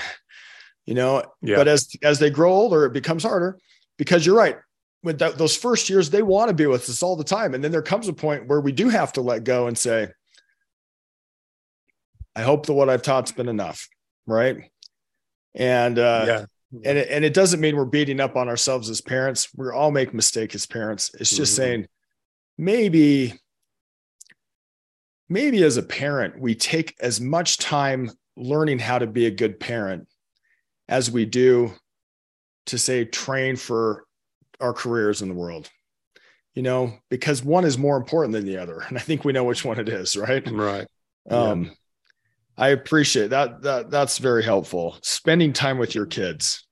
[0.86, 1.24] you know?
[1.42, 1.56] Yeah.
[1.56, 3.58] but as as they grow older it becomes harder.
[3.96, 4.56] Because you're right
[5.04, 7.54] with that, those first years they want to be with us all the time.
[7.54, 10.08] And then there comes a point where we do have to let go and say
[12.36, 13.88] i hope that what i've taught's been enough
[14.26, 14.70] right
[15.54, 16.44] and uh yeah.
[16.84, 19.90] and it, and it doesn't mean we're beating up on ourselves as parents we all
[19.90, 21.62] make mistakes as parents it's just mm-hmm.
[21.62, 21.88] saying
[22.58, 23.34] maybe
[25.28, 29.58] maybe as a parent we take as much time learning how to be a good
[29.58, 30.06] parent
[30.88, 31.72] as we do
[32.66, 34.04] to say train for
[34.60, 35.70] our careers in the world
[36.54, 39.44] you know because one is more important than the other and i think we know
[39.44, 40.86] which one it is right right
[41.30, 41.70] um yeah.
[42.56, 44.96] I appreciate that that that's very helpful.
[45.02, 46.66] Spending time with your kids.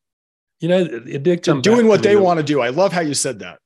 [0.61, 2.61] You know it did come doing what they want to do.
[2.61, 3.59] I love how you said that.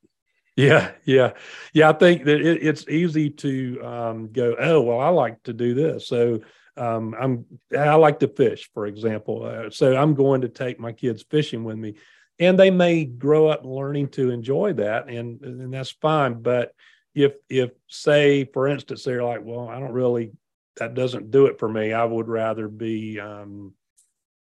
[0.55, 1.33] Yeah yeah.
[1.73, 5.53] Yeah i think that it, it's easy to um, go oh well i like to
[5.53, 6.07] do this.
[6.07, 6.41] So
[6.77, 7.45] um, I'm
[7.77, 9.43] I like to fish, for example.
[9.43, 11.95] Uh, so I'm going to take my kids fishing with me,
[12.39, 16.41] and they may grow up learning to enjoy that, and and that's fine.
[16.41, 16.73] But
[17.15, 20.31] if if say for instance they're like, well, I don't really
[20.77, 21.93] that doesn't do it for me.
[21.93, 23.73] I would rather be um,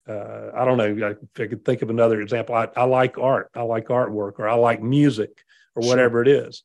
[0.08, 1.14] uh, I don't know.
[1.14, 2.54] if I could think of another example.
[2.54, 3.50] I, I like art.
[3.54, 6.34] I like artwork, or I like music, or whatever sure.
[6.34, 6.62] it is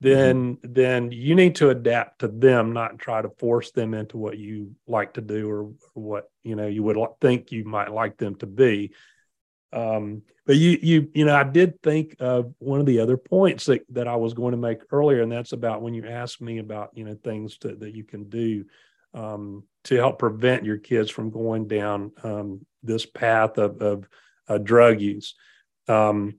[0.00, 0.72] then mm-hmm.
[0.72, 4.74] then you need to adapt to them not try to force them into what you
[4.86, 8.34] like to do or, or what you know you would think you might like them
[8.36, 8.92] to be
[9.72, 13.66] um, but you you you know i did think of one of the other points
[13.66, 16.58] that, that i was going to make earlier and that's about when you asked me
[16.58, 18.64] about you know things to, that you can do
[19.18, 24.08] um, to help prevent your kids from going down um, this path of, of
[24.46, 25.34] uh, drug use.
[25.88, 26.38] Um,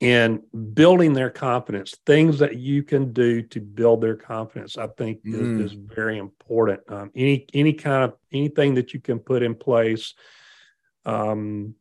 [0.00, 0.40] and
[0.74, 5.60] building their confidence things that you can do to build their confidence i think mm.
[5.62, 6.80] is, is, very important.
[6.88, 10.14] Um, any any kind of anything that you can put in place
[11.06, 11.74] um,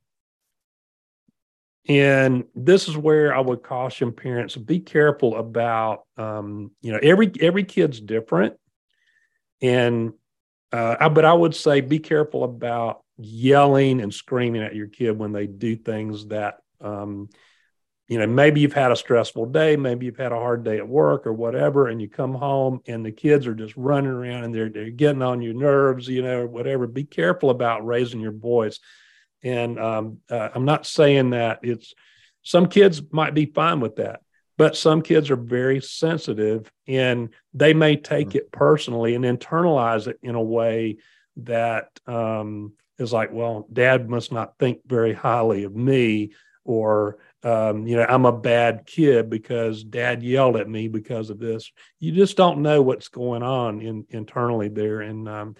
[1.89, 7.32] and this is where i would caution parents be careful about um, you know every
[7.41, 8.53] every kid's different
[9.63, 10.13] and
[10.71, 15.17] uh, I, but i would say be careful about yelling and screaming at your kid
[15.17, 17.30] when they do things that um,
[18.08, 20.88] you know, maybe you've had a stressful day, maybe you've had a hard day at
[20.88, 24.54] work or whatever, and you come home and the kids are just running around and
[24.54, 26.86] they're they're getting on your nerves, you know, whatever.
[26.86, 28.80] Be careful about raising your voice.
[29.41, 31.93] And um, uh, I'm not saying that it's
[32.43, 34.21] some kids might be fine with that,
[34.57, 38.39] but some kids are very sensitive and they may take mm-hmm.
[38.39, 40.97] it personally and internalize it in a way
[41.37, 46.33] that um, is like, well, dad must not think very highly of me
[46.65, 51.39] or um, you know, I'm a bad kid because dad yelled at me because of
[51.39, 51.71] this.
[51.99, 55.01] You just don't know what's going on in, internally there.
[55.01, 55.55] And um,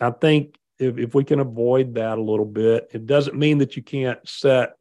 [0.00, 3.76] I think if, if we can avoid that a little bit, it doesn't mean that
[3.76, 4.76] you can't set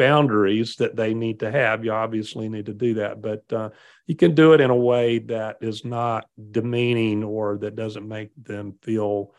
[0.00, 1.84] boundaries that they need to have.
[1.84, 3.68] You obviously need to do that, but uh,
[4.06, 8.30] you can do it in a way that is not demeaning or that doesn't make
[8.42, 9.34] them feel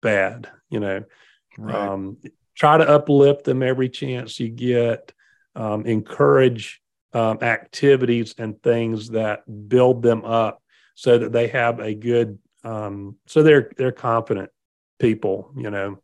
[0.00, 0.48] bad.
[0.70, 1.04] You know,
[1.58, 1.74] right.
[1.74, 2.16] um,
[2.54, 5.12] try to uplift them every chance you get
[5.54, 6.80] um, encourage
[7.12, 10.62] um, activities and things that build them up
[10.94, 14.48] so that they have a good um, so they're they're confident
[14.98, 15.98] people you know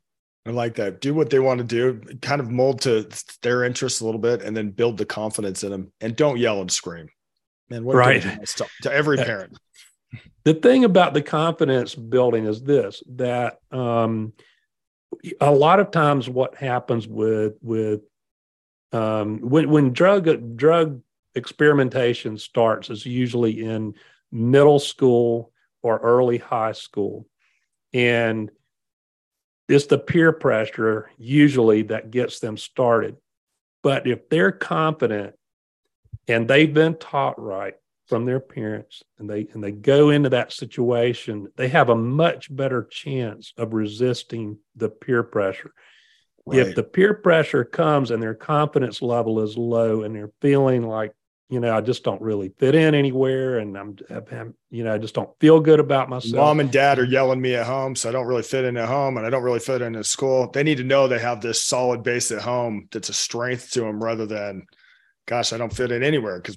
[0.47, 1.01] i like that.
[1.01, 3.09] Do what they want to do kind of mold to
[3.43, 6.61] their interests a little bit and then build the confidence in them and don't yell
[6.61, 7.09] and scream.
[7.71, 8.23] Man what right.
[8.23, 9.57] to, to every parent.
[10.45, 14.33] The thing about the confidence building is this that um,
[15.41, 18.01] a lot of times what happens with with
[18.93, 21.01] um, when when drug drug
[21.35, 23.95] experimentation starts is usually in
[24.31, 25.53] middle school
[25.83, 27.27] or early high school,
[27.95, 28.51] and
[29.69, 33.17] it's the peer pressure usually that gets them started.
[33.83, 35.35] But if they're confident
[36.29, 37.75] and they've been taught right
[38.07, 42.55] from their parents and they and they go into that situation, they have a much
[42.55, 45.73] better chance of resisting the peer pressure.
[46.45, 46.59] Right.
[46.59, 51.13] If the peer pressure comes and their confidence level is low and they're feeling like,
[51.53, 54.97] you know, I just don't really fit in anywhere, and I'm, I'm, you know, I
[54.97, 56.35] just don't feel good about myself.
[56.35, 58.89] Mom and dad are yelling me at home, so I don't really fit in at
[58.89, 60.51] home, and I don't really fit in at school.
[60.51, 63.83] They need to know they have this solid base at home that's a strength to
[63.83, 64.65] them, rather than,
[65.27, 66.57] gosh, I don't fit in anywhere because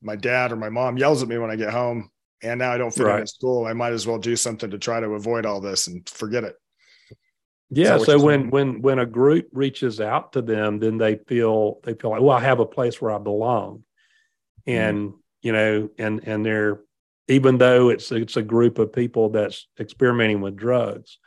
[0.00, 2.08] my dad or my mom yells at me when I get home,
[2.40, 3.16] and now I don't fit right.
[3.16, 3.66] in at school.
[3.66, 6.54] I might as well do something to try to avoid all this and forget it.
[7.70, 7.98] Yeah.
[7.98, 12.12] So when when when a group reaches out to them, then they feel they feel
[12.12, 13.82] like, well, I have a place where I belong.
[14.66, 15.16] And mm-hmm.
[15.42, 16.80] you know, and and they're
[17.28, 21.18] even though it's it's a group of people that's experimenting with drugs,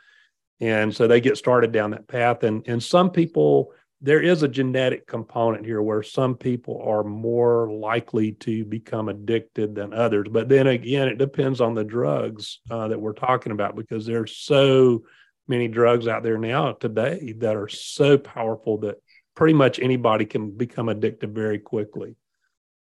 [0.60, 3.72] and so they get started down that path, and and some people
[4.02, 9.74] there is a genetic component here where some people are more likely to become addicted
[9.74, 10.26] than others.
[10.30, 14.26] But then again, it depends on the drugs uh, that we're talking about because they're
[14.26, 15.02] so
[15.48, 19.02] many drugs out there now today that are so powerful that
[19.34, 22.16] pretty much anybody can become addicted very quickly.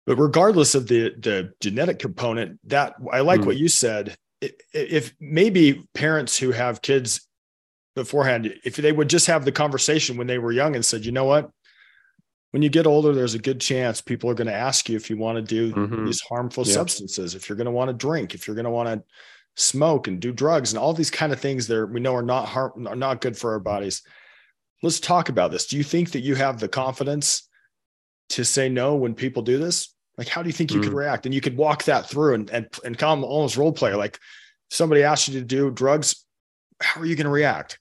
[0.06, 3.46] But regardless of the the genetic component, that I like mm.
[3.46, 4.16] what you said.
[4.74, 7.28] If maybe parents who have kids
[7.96, 11.12] beforehand, if they would just have the conversation when they were young and said, you
[11.12, 11.50] know what,
[12.52, 15.10] when you get older, there's a good chance people are going to ask you if
[15.10, 16.06] you want to do mm-hmm.
[16.06, 18.88] these harmful substances, if you're going to want to drink, if you're going to want
[18.88, 19.04] to
[19.56, 22.48] smoke and do drugs and all these kind of things that we know are not
[22.48, 24.04] harm are not good for our bodies.
[24.84, 25.66] Let's talk about this.
[25.66, 27.50] Do you think that you have the confidence
[28.30, 29.95] to say no when people do this?
[30.18, 30.84] Like, how do you think you mm.
[30.84, 31.26] could react?
[31.26, 33.94] And you could walk that through and and and come almost role play.
[33.94, 34.20] Like,
[34.70, 36.26] somebody asks you to do drugs,
[36.82, 37.80] how are you going to react?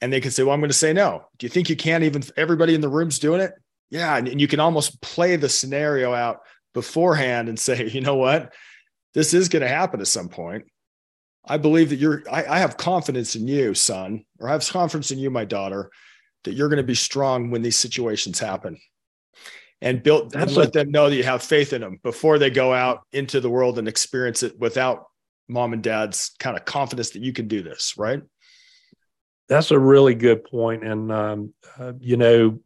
[0.00, 2.04] And they can say, "Well, I'm going to say no." Do you think you can't
[2.04, 2.22] even?
[2.36, 3.54] Everybody in the room's doing it.
[3.90, 6.40] Yeah, and, and you can almost play the scenario out
[6.74, 8.52] beforehand and say, "You know what?
[9.14, 10.64] This is going to happen at some point
[11.46, 15.10] I believe that you're, I, I, have confidence in you, son, or I have confidence
[15.10, 15.90] in you, my daughter,
[16.44, 18.78] that you're going to be strong when these situations happen.
[19.84, 22.72] And build and let them know that you have faith in them before they go
[22.72, 25.06] out into the world and experience it without
[25.46, 28.22] mom and dad's kind of confidence that you can do this, right?
[29.48, 30.84] That's a really good point.
[30.84, 32.60] And, um, uh, you know,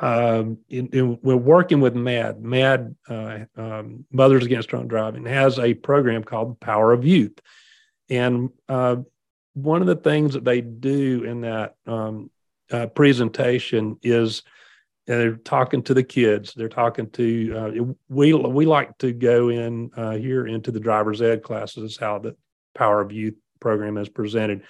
[0.00, 2.40] um, in, in, we're working with MADD.
[2.40, 7.40] MADD, uh, um, Mothers Against Drunk Driving, has a program called the Power of Youth
[8.08, 8.96] and uh,
[9.54, 12.30] one of the things that they do in that um,
[12.70, 14.42] uh, presentation is
[15.06, 16.52] they're talking to the kids.
[16.54, 18.32] They're talking to uh, we.
[18.32, 21.92] We like to go in uh, here into the driver's ed classes.
[21.92, 22.36] Is how the
[22.74, 24.62] Power of Youth program is presented,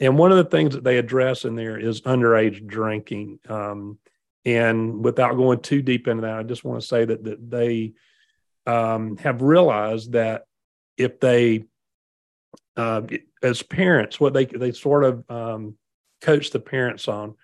[0.00, 3.38] and one of the things that they address in there is underage drinking.
[3.48, 3.98] Um,
[4.44, 7.92] and without going too deep into that, I just want to say that that they
[8.66, 10.42] um, have realized that
[10.96, 11.64] if they
[12.76, 13.02] uh,
[13.44, 15.76] as parents, what they they sort of um,
[16.20, 17.36] coach the parents on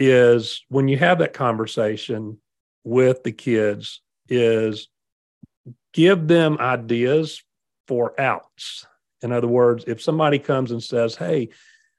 [0.00, 2.38] is when you have that conversation
[2.82, 4.88] with the kids is
[5.92, 7.44] give them ideas
[7.86, 8.86] for outs.
[9.22, 11.50] In other words, if somebody comes and says, "Hey,"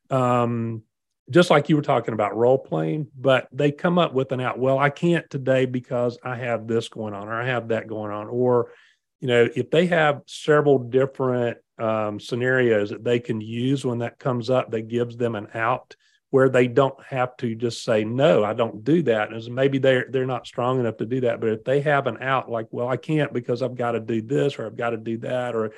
[0.10, 0.82] um,
[1.30, 4.58] just like you were talking about role playing, but they come up with an out.
[4.58, 8.12] Well, I can't today because I have this going on, or I have that going
[8.12, 8.72] on, or
[9.20, 14.18] you know, if they have several different um, scenarios that they can use when that
[14.18, 15.96] comes up that gives them an out
[16.32, 20.08] where they don't have to just say no i don't do that as maybe they're
[20.10, 22.88] they're not strong enough to do that but if they have an out like well
[22.88, 25.72] i can't because i've got to do this or i've got to do that or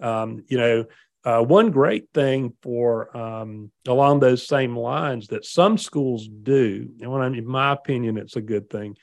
[0.00, 0.84] um, you know
[1.22, 7.10] uh, one great thing for um, along those same lines that some schools do and
[7.10, 8.96] when I, in my opinion it's a good thing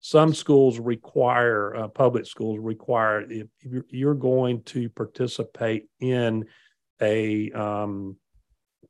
[0.00, 6.44] some schools require uh, public schools require if, if, you're going to participate in
[7.00, 8.16] a um,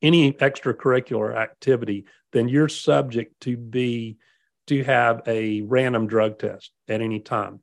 [0.02, 4.18] any extracurricular activity then you're subject to be
[4.66, 7.60] to have a random drug test at any time.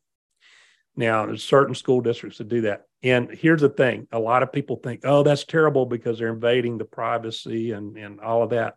[0.96, 2.84] Now there's certain school districts that do that.
[3.02, 6.78] And here's the thing a lot of people think oh that's terrible because they're invading
[6.78, 8.76] the privacy and and all of that.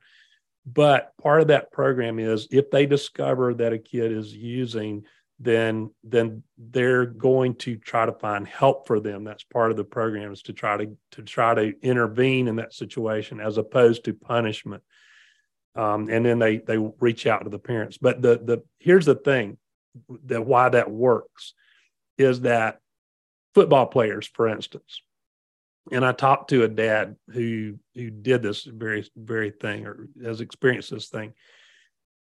[0.67, 5.05] But part of that program is if they discover that a kid is using,
[5.39, 9.25] then then they're going to try to find help for them.
[9.25, 12.73] That's part of the program is to try to to try to intervene in that
[12.73, 14.83] situation as opposed to punishment.
[15.75, 17.99] Um, and then they they reach out to the parents.
[17.99, 19.59] But the the here's the thing
[20.25, 21.53] that why that works
[22.17, 22.81] is that
[23.55, 25.03] football players, for instance,
[25.93, 30.41] and I talked to a dad who who did this very very thing or has
[30.41, 31.35] experienced this thing.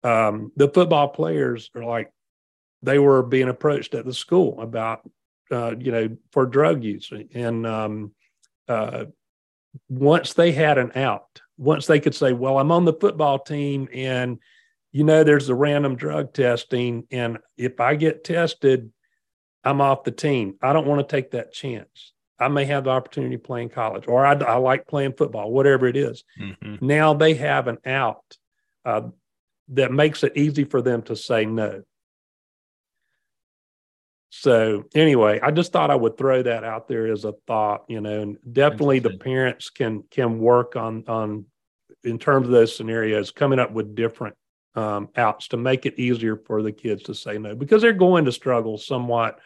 [0.03, 2.11] Um, the football players are like
[2.81, 5.09] they were being approached at the school about
[5.51, 8.11] uh, you know for drug use and um,
[8.67, 9.05] uh,
[9.89, 13.87] once they had an out once they could say well i'm on the football team
[13.93, 14.39] and
[14.91, 18.91] you know there's the random drug testing and if i get tested
[19.67, 20.55] I'm off the team.
[20.61, 22.13] I don't want to take that chance.
[22.39, 25.51] I may have the opportunity to play in college, or I, I like playing football,
[25.51, 26.23] whatever it is.
[26.39, 26.85] Mm-hmm.
[26.85, 28.37] Now they have an out
[28.85, 29.01] uh,
[29.69, 31.83] that makes it easy for them to say no.
[34.29, 38.01] So anyway, I just thought I would throw that out there as a thought, you
[38.01, 41.45] know, and definitely the parents can can work on on
[42.03, 44.35] in terms of those scenarios, coming up with different
[44.75, 48.25] um, outs to make it easier for the kids to say no because they're going
[48.25, 49.39] to struggle somewhat,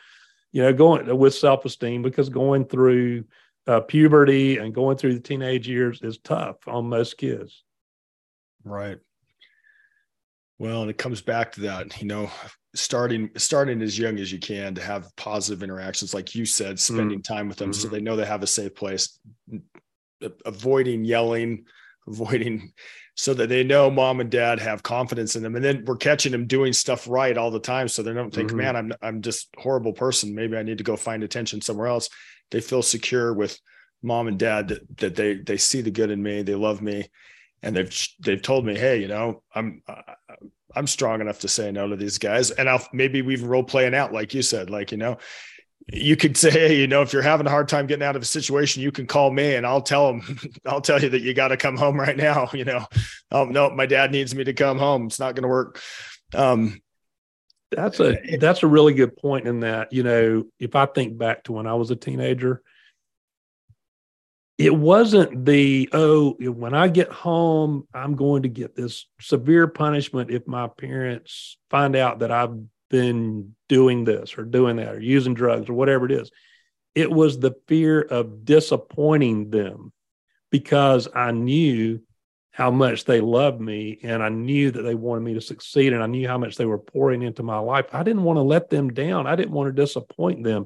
[0.51, 3.23] you know, going with self esteem because going through
[3.67, 7.63] uh, puberty and going through the teenage years is tough on most kids.
[8.63, 8.97] Right.
[10.57, 12.29] Well, and it comes back to that, you know,
[12.73, 17.19] starting starting as young as you can to have positive interactions, like you said, spending
[17.19, 17.81] mm time with them mm-hmm.
[17.81, 19.19] so they know they have a safe place,
[20.45, 21.65] avoiding yelling,
[22.07, 22.71] avoiding
[23.15, 25.55] so that they know mom and dad have confidence in them.
[25.55, 28.49] And then we're catching them doing stuff right all the time so they don't think
[28.49, 28.57] mm-hmm.
[28.57, 30.33] man i'm i'm just horrible person.
[30.33, 32.09] Maybe i need to go find attention somewhere else.
[32.49, 33.59] They feel secure with
[34.01, 37.09] mom and dad that, that they they see the good in me they love me
[37.61, 39.83] and they've they've told me hey you know i'm
[40.75, 43.63] i'm strong enough to say no to these guys and i'll maybe we even role
[43.63, 45.17] playing out like you said like you know
[45.87, 48.21] you could say, hey, you know, if you're having a hard time getting out of
[48.21, 51.33] a situation, you can call me and I'll tell them, I'll tell you that you
[51.33, 52.49] got to come home right now.
[52.61, 52.85] You know,
[53.31, 55.07] oh no, my dad needs me to come home.
[55.07, 55.81] It's not going to work.
[56.35, 56.79] Um,
[57.71, 61.45] that's a that's a really good point in that you know if I think back
[61.45, 62.61] to when I was a teenager,
[64.61, 70.29] it wasn't the oh when I get home I'm going to get this severe punishment
[70.29, 72.55] if my parents find out that I've
[72.89, 76.29] been doing this or doing that or using drugs or whatever it is.
[76.93, 79.93] It was the fear of disappointing them
[80.51, 82.01] because I knew
[82.51, 86.03] how much they loved me and I knew that they wanted me to succeed and
[86.03, 87.85] I knew how much they were pouring into my life.
[87.93, 89.25] I didn't want to let them down.
[89.25, 90.65] I didn't want to disappoint them.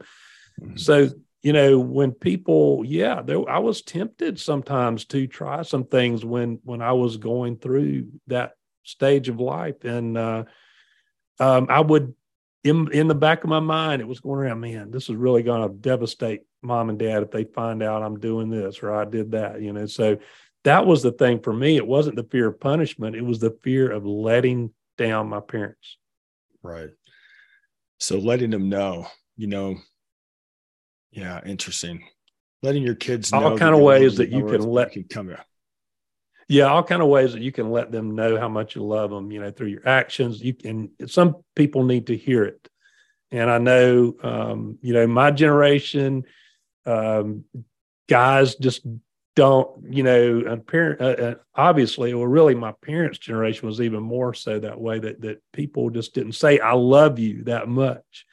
[0.59, 0.77] Mm-hmm.
[0.77, 1.09] So,
[1.45, 6.59] you know, when people, yeah, there, I was tempted sometimes to try some things when
[6.63, 10.45] when I was going through that stage of life and uh
[11.39, 12.15] um, I would
[12.63, 15.43] in in the back of my mind, it was going around, man, this is really
[15.43, 19.05] going to devastate mom and dad if they find out I'm doing this or I
[19.05, 19.85] did that, you know.
[19.85, 20.17] So
[20.63, 21.77] that was the thing for me.
[21.77, 25.99] It wasn't the fear of punishment, it was the fear of letting down my parents.
[26.63, 26.89] Right.
[27.99, 29.05] So letting them know,
[29.37, 29.75] you know,
[31.15, 32.03] yeah, interesting.
[32.61, 35.43] Letting your kids know all kind of ways that you can let can come here
[36.47, 39.09] yeah all kind of ways that you can let them know how much you love
[39.09, 40.41] them you know through your actions.
[40.41, 42.67] You can some people need to hear it.
[43.31, 46.23] And i know um, you know my generation
[46.85, 47.45] um,
[48.07, 48.85] guys just
[49.35, 54.33] don't you know parent, uh, uh, obviously or really my parents generation was even more
[54.33, 58.25] so that way that that people just didn't say i love you that much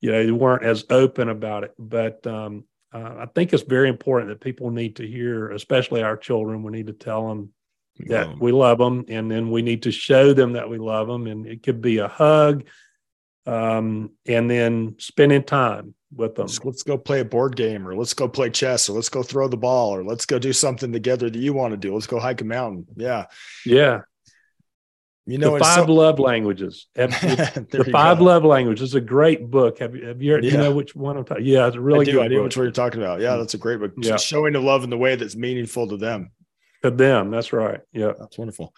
[0.00, 3.88] you know they weren't as open about it but um, uh, I think it's very
[3.88, 6.62] important that people need to hear, especially our children.
[6.62, 7.52] We need to tell them
[8.06, 11.26] that we love them, and then we need to show them that we love them.
[11.26, 12.64] And it could be a hug,
[13.44, 16.46] um, and then spending time with them.
[16.46, 19.22] Let's, let's, go play a board game, or let's go play chess, or let's go
[19.22, 21.92] throw the ball, or let's go do something together that you want to do.
[21.92, 22.86] Let's go hike a mountain.
[22.96, 23.26] Yeah,
[23.66, 24.02] yeah.
[25.28, 26.86] You know, the five so- love languages.
[26.94, 28.24] the five go.
[28.24, 29.78] love languages is a great book.
[29.78, 30.52] Have you, have you, heard, yeah.
[30.52, 31.44] you know which one I'm talking?
[31.44, 32.22] Yeah, it's a really I do.
[32.22, 33.20] I know which one you're talking about.
[33.20, 33.92] Yeah, that's a great book.
[33.98, 34.16] Yeah.
[34.16, 36.30] showing the love in the way that's meaningful to them.
[36.82, 37.80] To them, that's right.
[37.92, 38.74] Yeah, that's wonderful.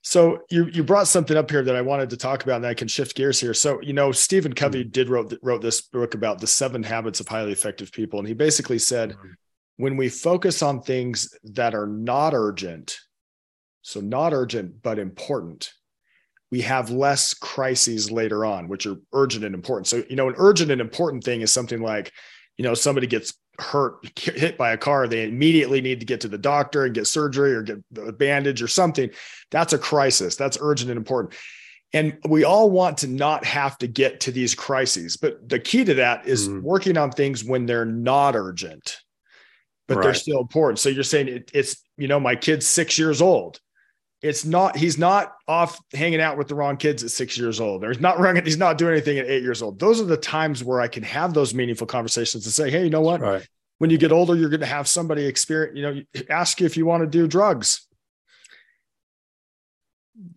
[0.00, 2.74] So you you brought something up here that I wanted to talk about, and I
[2.74, 3.52] can shift gears here.
[3.52, 4.90] So you know, Stephen Covey mm-hmm.
[4.90, 8.32] did wrote wrote this book about the seven habits of highly effective people, and he
[8.32, 9.32] basically said mm-hmm.
[9.76, 12.96] when we focus on things that are not urgent,
[13.82, 15.74] so not urgent but important
[16.50, 19.86] we have less crises later on, which are urgent and important.
[19.86, 22.12] So, you know, an urgent and important thing is something like,
[22.56, 26.28] you know, somebody gets hurt, hit by a car, they immediately need to get to
[26.28, 29.10] the doctor and get surgery or get a bandage or something.
[29.50, 30.36] That's a crisis.
[30.36, 31.34] That's urgent and important.
[31.92, 35.16] And we all want to not have to get to these crises.
[35.16, 36.62] But the key to that is mm.
[36.62, 38.98] working on things when they're not urgent,
[39.88, 40.04] but right.
[40.04, 40.78] they're still important.
[40.78, 43.60] So you're saying it, it's, you know, my kid's six years old
[44.22, 47.82] it's not he's not off hanging out with the wrong kids at six years old.
[47.82, 49.78] There's not running, he's not doing anything at eight years old.
[49.78, 52.90] Those are the times where I can have those meaningful conversations and say, hey, you
[52.90, 53.20] know what?
[53.20, 53.46] Right.
[53.78, 56.76] When you get older, you're going to have somebody experience, you know, ask you if
[56.76, 57.86] you want to do drugs.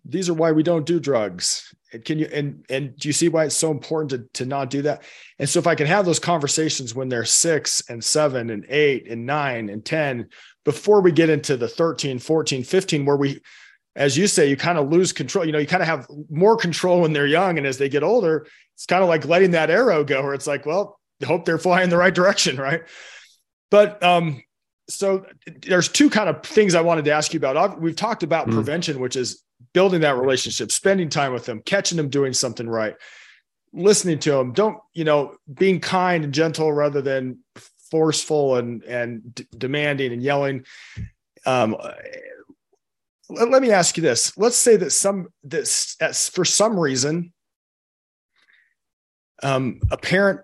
[0.06, 1.74] These are why we don't do drugs.
[1.92, 4.70] And can you and and do you see why it's so important to, to not
[4.70, 5.02] do that?
[5.38, 9.10] And so if I can have those conversations when they're six and seven and eight
[9.10, 10.30] and nine and 10,
[10.64, 13.40] before we get into the 13, 14, 15, where we
[13.96, 15.44] as you say, you kind of lose control.
[15.44, 17.58] You know, you kind of have more control when they're young.
[17.58, 20.46] And as they get older, it's kind of like letting that arrow go where it's
[20.46, 22.56] like, well, hope they're flying the right direction.
[22.64, 22.82] Right.
[23.70, 24.42] But um,
[24.88, 25.26] so
[25.62, 27.80] there's two kind of things I wanted to ask you about.
[27.80, 28.56] We've talked about mm-hmm.
[28.56, 29.42] prevention, which is
[29.72, 32.94] building that relationship, spending time with them, catching them doing something right,
[33.72, 34.52] listening to them.
[34.52, 37.38] Don't, you know, being kind and gentle rather than
[37.90, 40.64] forceful and and d- demanding and yelling.
[41.46, 41.76] Um,
[43.28, 44.36] let, let me ask you this.
[44.36, 45.66] Let's say that some that
[46.32, 47.32] for some reason
[49.42, 50.40] um, a parent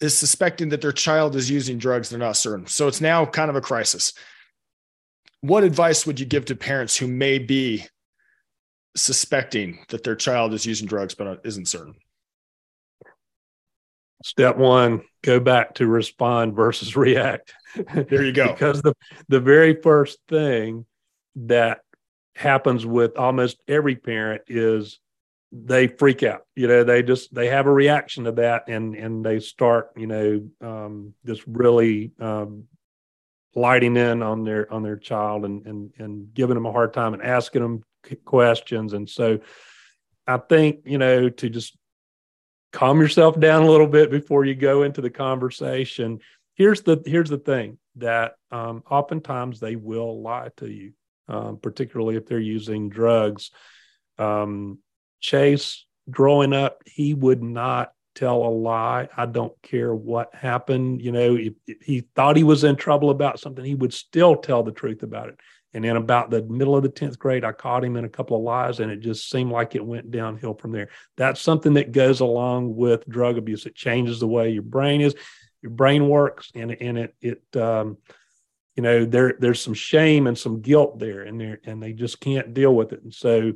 [0.00, 2.08] is suspecting that their child is using drugs.
[2.08, 2.66] They're not certain.
[2.66, 4.12] So it's now kind of a crisis.
[5.42, 7.86] What advice would you give to parents who may be
[8.96, 11.94] suspecting that their child is using drugs but isn't certain?
[14.22, 17.54] Step one go back to respond versus react.
[17.94, 18.48] There you go.
[18.52, 18.94] Because the
[19.28, 20.84] the very first thing
[21.36, 21.80] that
[22.34, 24.98] happens with almost every parent is
[25.52, 29.24] they freak out you know they just they have a reaction to that and and
[29.24, 32.64] they start you know um, just really um,
[33.56, 37.14] lighting in on their on their child and and and giving them a hard time
[37.14, 37.82] and asking them
[38.24, 38.92] questions.
[38.92, 39.40] And so
[40.26, 41.76] i think you know to just
[42.72, 46.20] calm yourself down a little bit before you go into the conversation
[46.54, 50.92] here's the here's the thing that um, oftentimes they will lie to you
[51.28, 53.50] um, particularly if they're using drugs
[54.20, 54.78] um,
[55.20, 59.08] Chase, growing up, he would not tell a lie.
[59.16, 61.02] I don't care what happened.
[61.02, 64.36] You know, if, if, he thought he was in trouble about something, he would still
[64.36, 65.40] tell the truth about it.
[65.72, 68.36] And in about the middle of the 10th grade, I caught him in a couple
[68.36, 70.88] of lies and it just seemed like it went downhill from there.
[71.16, 73.66] That's something that goes along with drug abuse.
[73.66, 75.14] It changes the way your brain is,
[75.62, 77.98] your brain works, and, and it, it, um,
[78.76, 82.20] you know, there, there's some shame and some guilt there and there, and they just
[82.20, 83.02] can't deal with it.
[83.02, 83.52] And so,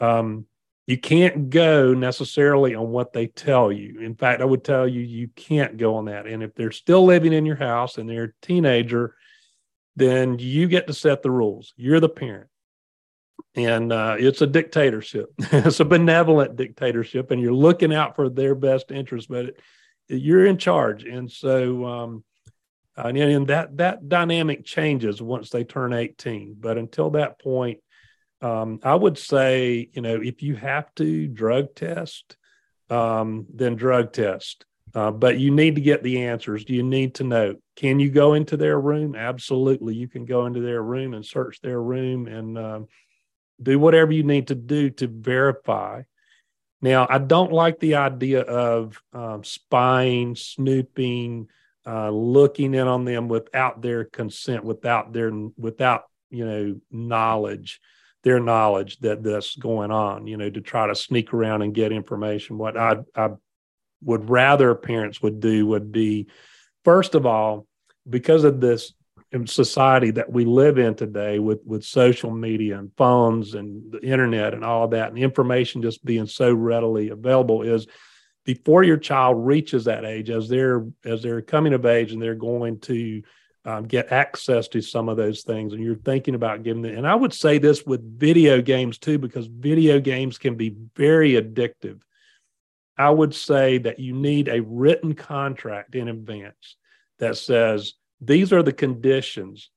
[0.00, 0.46] um,
[0.86, 3.98] you can't go necessarily on what they tell you.
[4.00, 6.26] In fact, I would tell you you can't go on that.
[6.26, 9.16] And if they're still living in your house and they're a teenager,
[9.96, 11.74] then you get to set the rules.
[11.76, 12.48] You're the parent.
[13.56, 15.32] And uh, it's a dictatorship.
[15.38, 19.60] it's a benevolent dictatorship, and you're looking out for their best interest, but it,
[20.08, 21.04] you're in charge.
[21.04, 22.24] And so, um,
[22.96, 26.56] and, and that that dynamic changes once they turn 18.
[26.58, 27.80] But until that point,
[28.40, 32.36] um, I would say, you know, if you have to drug test,
[32.90, 34.64] um, then drug test.
[34.94, 36.64] Uh, but you need to get the answers.
[36.68, 37.56] You need to know?
[37.74, 39.14] Can you go into their room?
[39.14, 39.94] Absolutely.
[39.94, 42.88] You can go into their room and search their room and um,
[43.62, 46.02] do whatever you need to do to verify.
[46.80, 51.48] Now, I don't like the idea of um, spying, snooping,
[51.86, 57.80] uh, looking in on them without their consent, without their without you know knowledge
[58.26, 61.92] their knowledge that that's going on, you know, to try to sneak around and get
[61.92, 62.58] information.
[62.58, 63.28] What I, I
[64.02, 66.26] would rather parents would do would be,
[66.84, 67.68] first of all,
[68.10, 68.92] because of this
[69.44, 74.54] society that we live in today with, with social media and phones and the internet
[74.54, 77.86] and all that, and information just being so readily available is
[78.46, 82.34] before your child reaches that age, as they're as they're coming of age and they're
[82.34, 83.22] going to
[83.66, 87.04] um, get access to some of those things and you're thinking about giving them and
[87.04, 92.00] i would say this with video games too because video games can be very addictive.
[92.98, 96.76] I would say that you need a written contract in advance
[97.18, 99.70] that says these are the conditions.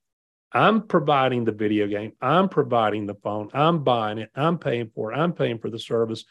[0.51, 2.13] I'm providing the video game.
[2.21, 3.49] I'm providing the phone.
[3.53, 4.31] I'm buying it.
[4.35, 5.17] I'm paying for it.
[5.17, 6.23] I'm paying for the service.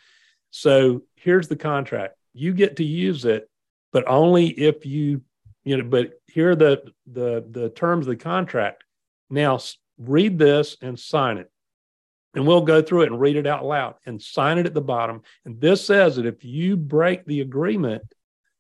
[0.51, 3.49] So here's the contract you get to use it
[3.93, 5.23] but only if you
[5.65, 8.85] you know but here are the the the terms of the contract.
[9.31, 9.59] Now
[9.99, 11.51] read this and sign it.
[12.35, 14.81] And we'll go through it and read it out loud and sign it at the
[14.81, 15.23] bottom.
[15.45, 18.03] And this says that if you break the agreement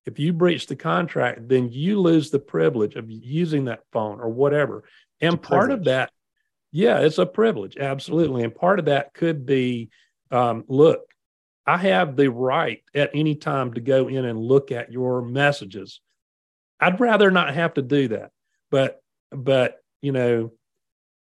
[0.06, 4.30] if you breach the contract then you lose the privilege of using that phone or
[4.30, 4.84] whatever.
[5.20, 6.10] And part of that
[6.72, 8.42] yeah it's a privilege absolutely.
[8.42, 9.90] And part of that could be
[10.30, 11.07] um, look
[11.68, 16.00] i have the right at any time to go in and look at your messages
[16.80, 18.30] I'd rather not have to do that.
[18.70, 20.52] But but you know,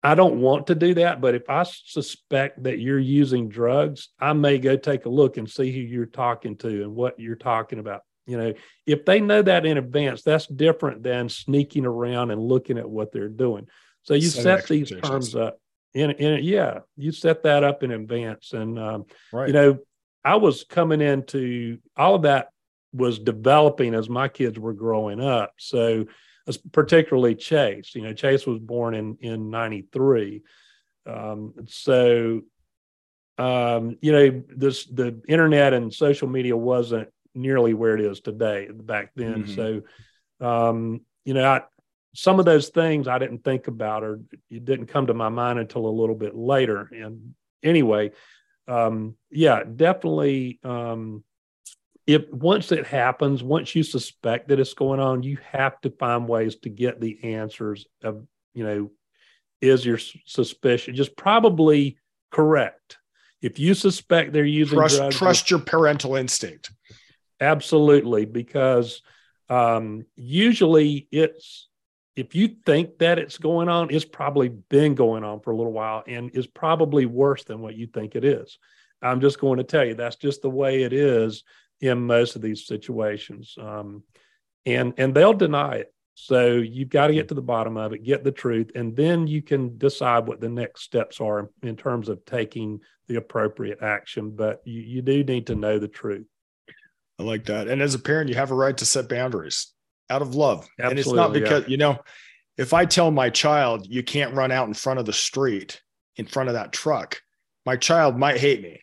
[0.03, 1.21] I don't want to do that.
[1.21, 5.49] But if I suspect that you're using drugs, I may go take a look and
[5.49, 8.03] see who you're talking to and what you're talking about.
[8.27, 8.55] You know,
[8.87, 13.13] if they know that in advance, that's different than sneaking around and looking at what
[13.13, 13.69] they're doing.
[14.03, 15.61] So you set these terms up.
[15.95, 19.47] In, in yeah, you set that up in advance, and um, right.
[19.47, 19.79] you know,
[20.27, 22.49] I was coming into all of that
[22.93, 25.53] was developing as my kids were growing up.
[25.57, 26.07] So,
[26.73, 30.43] particularly Chase, you know, Chase was born in in '93.
[31.07, 32.43] Um, so,
[33.39, 38.69] um, you know, this the internet and social media wasn't nearly where it is today
[38.73, 39.45] back then.
[39.45, 39.55] Mm-hmm.
[40.41, 41.61] So, um, you know, I,
[42.17, 44.21] some of those things I didn't think about or
[44.51, 46.91] it didn't come to my mind until a little bit later.
[46.93, 48.11] And anyway,
[48.69, 50.59] um, yeah, definitely.
[50.63, 51.25] Um,
[52.07, 56.29] if once it happens, once you suspect that it's going on, you have to find
[56.29, 58.91] ways to get the answers of, you know,
[59.61, 61.99] is your suspicion just probably
[62.31, 62.99] correct?
[63.43, 66.71] If you suspect they're using trust, drugs, trust your parental instinct.
[67.41, 69.03] Absolutely, because
[69.49, 71.69] um, usually it's
[72.17, 75.73] if you think that it's going on, it's probably been going on for a little
[75.73, 78.59] while and is probably worse than what you think it is.
[79.03, 81.45] I'm just going to tell you that's just the way it is
[81.83, 83.55] in most of these situations.
[83.61, 84.03] Um,
[84.65, 85.93] and and they'll deny it.
[86.15, 89.27] So you've got to get to the bottom of it, get the truth, and then
[89.27, 94.31] you can decide what the next steps are in terms of taking the appropriate action.
[94.35, 96.27] But you, you do need to know the truth.
[97.19, 97.69] I like that.
[97.69, 99.75] And as a parent, you have a right to set boundaries
[100.11, 100.69] out of love.
[100.79, 101.69] Absolutely, and it's not because, yeah.
[101.69, 101.99] you know,
[102.57, 105.83] if I tell my child you can't run out in front of the street
[106.17, 107.21] in front of that truck,
[107.65, 108.81] my child might hate me.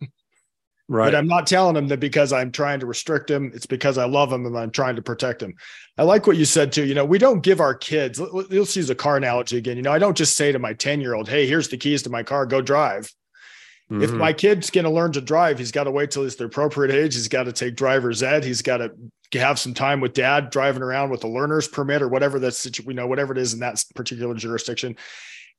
[0.88, 1.06] Right.
[1.06, 3.50] But I'm not telling him that because I'm trying to restrict him.
[3.54, 5.54] It's because I love him and I'm trying to protect him.
[5.96, 6.84] I like what you said too.
[6.84, 9.78] You know, we don't give our kids, let's use a car analogy again.
[9.78, 12.02] You know, I don't just say to my 10 year old, Hey, here's the keys
[12.02, 13.10] to my car, go drive.
[13.90, 14.02] Mm-hmm.
[14.02, 16.44] If my kid's going to learn to drive, he's got to wait till he's the
[16.44, 17.14] appropriate age.
[17.14, 18.44] He's got to take driver's ed.
[18.44, 18.90] He's got to
[19.40, 22.94] have some time with dad driving around with a learner's permit or whatever that's, you
[22.94, 24.96] know, whatever it is in that particular jurisdiction.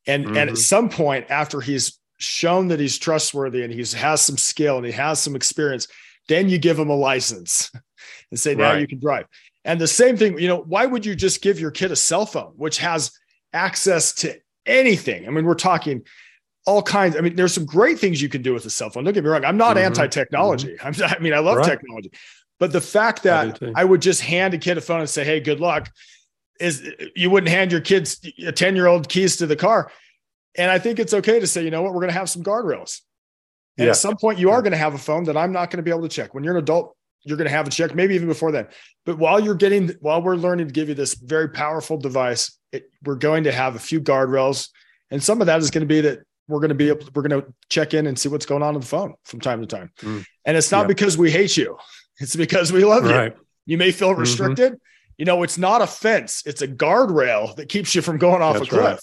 [0.05, 0.37] And, mm-hmm.
[0.37, 0.55] and at mm-hmm.
[0.55, 4.91] some point after he's shown that he's trustworthy and he has some skill and he
[4.91, 5.87] has some experience,
[6.27, 7.71] then you give him a license
[8.31, 8.81] and say, now right.
[8.81, 9.25] you can drive.
[9.65, 12.25] And the same thing, you know, why would you just give your kid a cell
[12.25, 13.11] phone, which has
[13.53, 15.25] access to anything?
[15.25, 16.03] I mean, we're talking
[16.65, 17.15] all kinds.
[17.15, 19.03] I mean, there's some great things you can do with a cell phone.
[19.03, 19.45] Don't get me wrong.
[19.45, 19.85] I'm not mm-hmm.
[19.85, 20.77] anti-technology.
[20.83, 21.03] Mm-hmm.
[21.03, 21.65] i mean, I love right.
[21.65, 22.11] technology,
[22.63, 25.25] but the fact that I, I, would just hand a kid a phone and say,
[25.25, 25.91] "Hey, good luck,"
[26.61, 29.91] is you wouldn't hand your kids a 10 year old keys to the car.
[30.55, 32.41] And I think it's okay to say, you know what, we're going to have some
[32.41, 33.01] guardrails.
[33.77, 33.91] And yeah.
[33.91, 35.83] at some point, you are going to have a phone that I'm not going to
[35.83, 36.33] be able to check.
[36.33, 38.67] When you're an adult, you're going to have a check, maybe even before then.
[39.05, 42.89] But while you're getting, while we're learning to give you this very powerful device, it,
[43.03, 44.69] we're going to have a few guardrails.
[45.11, 47.27] And some of that is going to be that we're going to be able, we're
[47.27, 49.67] going to check in and see what's going on on the phone from time to
[49.67, 49.91] time.
[50.01, 50.25] Mm.
[50.45, 50.87] And it's not yeah.
[50.87, 51.77] because we hate you,
[52.19, 53.33] it's because we love right.
[53.33, 53.45] you.
[53.65, 54.21] You may feel mm-hmm.
[54.21, 54.73] restricted.
[54.73, 54.79] Mm-hmm.
[55.17, 58.55] You know, it's not a fence, it's a guardrail that keeps you from going off
[58.55, 58.83] That's a cliff.
[58.83, 58.99] Right.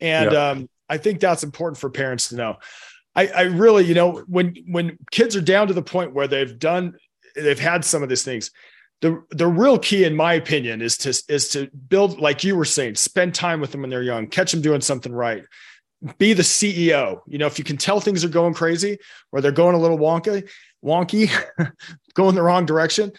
[0.00, 2.56] And um, I think that's important for parents to know.
[3.14, 6.58] I, I really, you know, when when kids are down to the point where they've
[6.58, 6.96] done,
[7.34, 8.50] they've had some of these things,
[9.00, 12.64] the the real key in my opinion is to is to build like you were
[12.64, 15.44] saying spend time with them when they're young catch them doing something right
[16.18, 18.98] be the ceo you know if you can tell things are going crazy
[19.32, 20.48] or they're going a little wonky
[20.84, 21.30] wonky
[22.14, 23.12] going the wrong direction.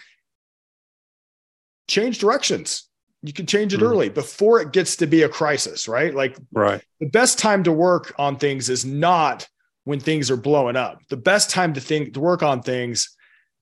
[1.88, 2.88] Change directions.
[3.24, 3.84] You can change it mm.
[3.84, 6.14] early before it gets to be a crisis right?
[6.14, 6.82] Like right.
[7.00, 9.48] the best time to work on things is not
[9.86, 11.00] when things are blowing up.
[11.10, 13.16] The best time to think to work on things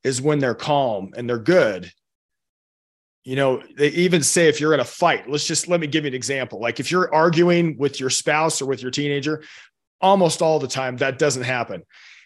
[0.03, 1.91] is when they're calm and they're good.
[3.23, 6.03] You know they even say if you're in a fight let's just let me give
[6.03, 6.59] you an example.
[6.59, 9.43] Like if you're arguing with your spouse or with your teenager
[10.01, 11.81] almost all the time that doesn't happen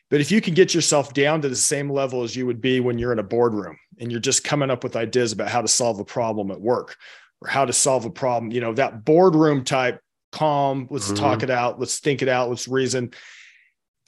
[0.09, 2.79] but if you can get yourself down to the same level as you would be
[2.79, 5.67] when you're in a boardroom and you're just coming up with ideas about how to
[5.67, 6.97] solve a problem at work
[7.41, 10.01] or how to solve a problem, you know, that boardroom type
[10.31, 11.15] calm, let's mm-hmm.
[11.15, 13.11] talk it out, let's think it out, let's reason.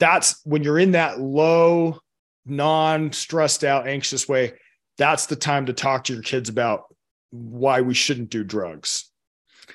[0.00, 2.00] That's when you're in that low,
[2.44, 4.54] non stressed out, anxious way.
[4.98, 6.84] That's the time to talk to your kids about
[7.30, 9.10] why we shouldn't do drugs,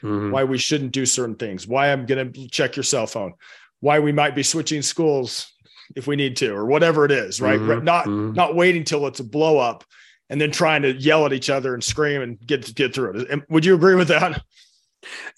[0.01, 0.31] mm-hmm.
[0.31, 3.33] why we shouldn't do certain things, why I'm going to check your cell phone,
[3.79, 5.51] why we might be switching schools
[5.95, 7.59] if we need to, or whatever it is, right?
[7.59, 7.83] Mm-hmm.
[7.83, 8.33] Not mm-hmm.
[8.33, 9.83] not waiting till it's a blow up
[10.29, 13.43] and then trying to yell at each other and scream and get get through it.
[13.49, 14.43] Would you agree with that?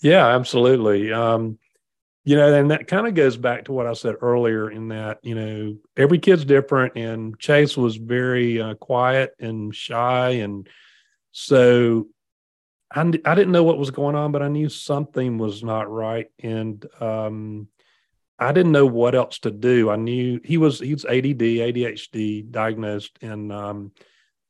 [0.01, 1.11] Yeah, absolutely.
[1.11, 1.59] Um,
[2.25, 5.19] you know, and that kind of goes back to what I said earlier in that,
[5.23, 10.29] you know, every kid's different and Chase was very uh, quiet and shy.
[10.31, 10.67] And
[11.31, 12.07] so
[12.93, 13.03] I, I
[13.35, 16.27] didn't know what was going on, but I knew something was not right.
[16.39, 17.67] And um,
[18.39, 19.89] I didn't know what else to do.
[19.89, 23.17] I knew he was, he was ADD, ADHD diagnosed.
[23.21, 23.91] And um,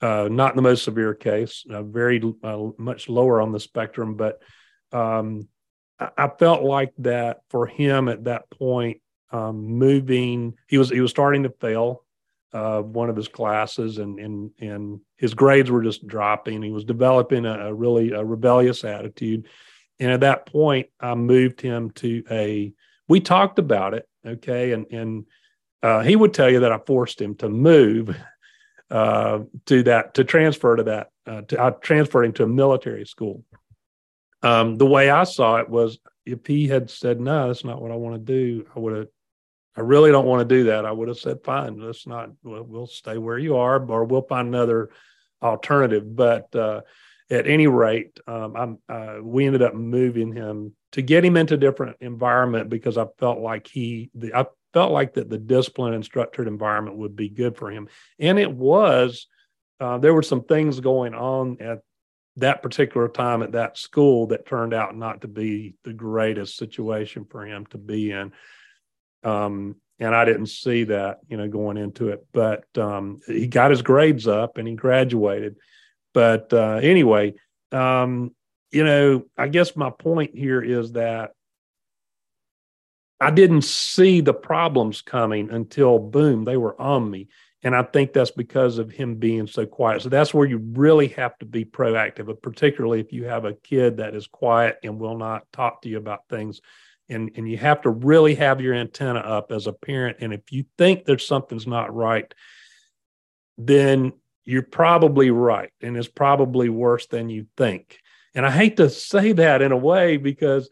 [0.01, 4.15] uh, not in the most severe case, uh, very uh, much lower on the spectrum.
[4.15, 4.41] But
[4.91, 5.47] um,
[5.99, 11.01] I, I, felt like that for him at that point, um, moving, he was he
[11.01, 12.03] was starting to fail
[12.53, 16.61] uh, one of his classes, and and and his grades were just dropping.
[16.61, 19.47] He was developing a, a really a rebellious attitude,
[19.99, 22.73] and at that point, I moved him to a
[23.09, 24.07] we talked about it.
[24.25, 24.71] Okay.
[24.71, 25.25] And, and,
[25.81, 28.15] uh, he would tell you that I forced him to move
[28.91, 31.09] uh, to that, to transfer to that.
[31.25, 33.43] Uh, to, I transferred him to a military school.
[34.41, 37.91] Um, the way I saw it was if he had said, no, that's not what
[37.91, 39.07] I want to do, I would have,
[39.75, 40.85] I really don't want to do that.
[40.85, 44.21] I would have said, fine, let's not, we'll, we'll stay where you are, or we'll
[44.23, 44.89] find another
[45.41, 46.15] alternative.
[46.15, 46.81] But uh,
[47.29, 51.53] at any rate, um, I'm, uh, we ended up moving him to get him into
[51.53, 55.93] a different environment because I felt like he, the, I felt like that the discipline
[55.93, 57.87] and structured environment would be good for him.
[58.19, 59.27] And it was,
[59.79, 61.79] uh, there were some things going on at
[62.37, 67.25] that particular time at that school that turned out not to be the greatest situation
[67.29, 68.31] for him to be in.
[69.23, 72.25] Um, and I didn't see that, you know, going into it.
[72.31, 75.57] But um, he got his grades up and he graduated.
[76.13, 77.33] But uh, anyway,
[77.71, 78.33] um,
[78.71, 81.31] you know, I guess my point here is that
[83.19, 87.27] I didn't see the problems coming until boom, they were on me.
[87.61, 90.01] And I think that's because of him being so quiet.
[90.01, 93.97] So that's where you really have to be proactive, particularly if you have a kid
[93.97, 96.61] that is quiet and will not talk to you about things.
[97.09, 100.17] And, and you have to really have your antenna up as a parent.
[100.21, 102.33] And if you think there's something's not right,
[103.57, 104.13] then
[104.45, 105.71] you're probably right.
[105.81, 107.99] And it's probably worse than you think.
[108.35, 110.69] And I hate to say that in a way because,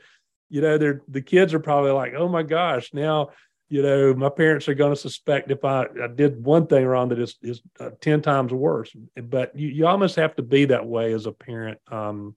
[0.49, 3.29] you know, they're the kids are probably like, oh my gosh, now
[3.69, 7.09] you know, my parents are going to suspect if I, I did one thing wrong
[7.09, 8.95] that is, is uh, 10 times worse.
[9.21, 12.35] But you, you almost have to be that way as a parent um,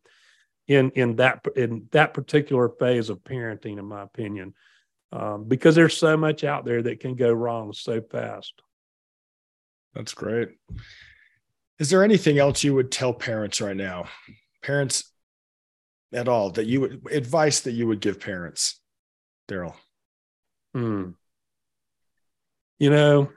[0.67, 4.55] in, in, that, in that particular phase of parenting, in my opinion,
[5.13, 8.55] um, because there's so much out there that can go wrong so fast.
[9.95, 10.49] That's great.
[11.79, 14.07] Is there anything else you would tell parents right now?
[14.63, 15.11] Parents
[16.13, 18.81] at all that you would advice that you would give parents,
[19.49, 19.75] Darryl?
[20.75, 21.11] Hmm
[22.81, 23.29] you know,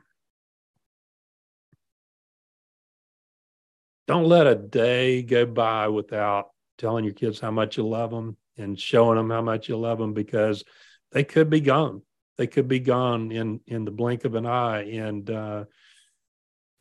[4.08, 6.48] don't let a day go by without
[6.78, 10.00] telling your kids how much you love them and showing them how much you love
[10.00, 10.64] them because
[11.12, 12.02] they could be gone.
[12.38, 14.84] They could be gone in in the blink of an eye.
[14.84, 15.66] And uh,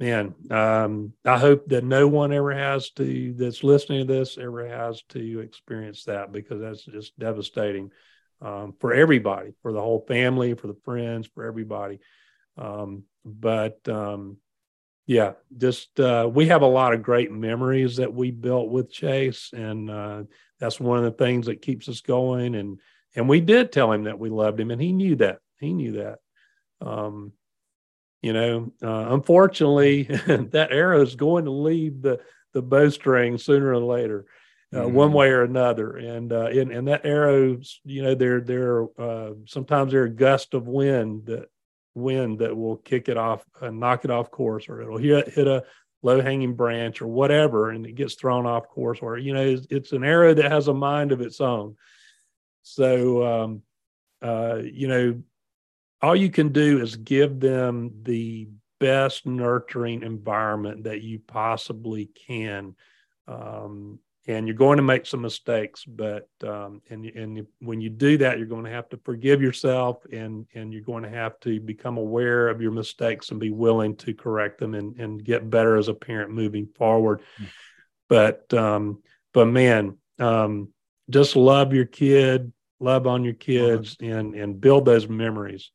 [0.02, 4.66] man, um, I hope that no one ever has to that's listening to this ever
[4.66, 7.92] has to experience that because that's just devastating
[8.40, 12.00] um, for everybody, for the whole family, for the friends, for everybody.
[12.58, 14.38] Um, but um,
[15.06, 19.50] yeah, just uh, we have a lot of great memories that we built with Chase,
[19.52, 20.24] and uh,
[20.58, 22.56] that's one of the things that keeps us going.
[22.56, 22.80] And
[23.14, 25.38] and we did tell him that we loved him, and he knew that.
[25.60, 26.18] He knew that.
[26.80, 27.34] Um,
[28.22, 32.20] you know, uh, unfortunately, that arrow is going to leave the
[32.52, 34.26] the bowstring sooner or later.
[34.74, 34.94] Uh, mm-hmm.
[34.94, 35.98] one way or another.
[35.98, 40.54] And uh, and, and that arrow, you know, there there uh, sometimes there are gusts
[40.54, 41.50] of wind that
[41.94, 45.46] wind that will kick it off and knock it off course, or it'll hit, hit
[45.46, 45.64] a
[46.02, 49.00] low hanging branch or whatever, and it gets thrown off course.
[49.02, 51.76] Or you know, it's, it's an arrow that has a mind of its own.
[52.62, 53.62] So, um,
[54.22, 55.22] uh, you know,
[56.02, 58.48] all you can do is give them the
[58.80, 62.74] best nurturing environment that you possibly can.
[63.28, 68.16] Um, and you're going to make some mistakes but um, and and when you do
[68.18, 71.60] that you're going to have to forgive yourself and and you're going to have to
[71.60, 75.76] become aware of your mistakes and be willing to correct them and and get better
[75.76, 77.44] as a parent moving forward mm-hmm.
[78.08, 80.68] but um but man um
[81.10, 84.12] just love your kid love on your kids uh-huh.
[84.12, 85.70] and and build those memories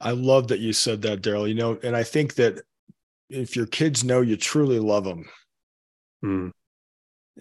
[0.00, 2.60] i love that you said that darryl you know and i think that
[3.28, 5.24] if your kids know you truly love them
[6.24, 6.52] mm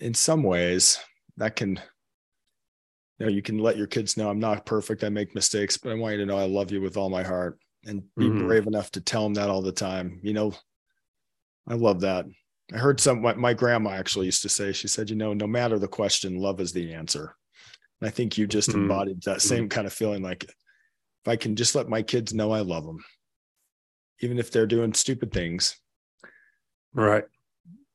[0.02, 1.00] in some ways
[1.38, 1.80] that can
[3.18, 5.92] you know you can let your kids know i'm not perfect i make mistakes but
[5.92, 8.46] i want you to know i love you with all my heart and be mm-hmm.
[8.46, 10.54] brave enough to tell them that all the time you know
[11.68, 12.26] i love that
[12.74, 15.48] i heard some my, my grandma actually used to say she said you know no
[15.48, 17.36] matter the question love is the answer
[18.02, 18.82] and i think you just mm-hmm.
[18.82, 19.48] embodied that mm-hmm.
[19.48, 20.46] same kind of feeling like
[21.26, 23.04] if i can just let my kids know i love them
[24.22, 25.78] even if they're doing stupid things.
[26.94, 27.26] Right.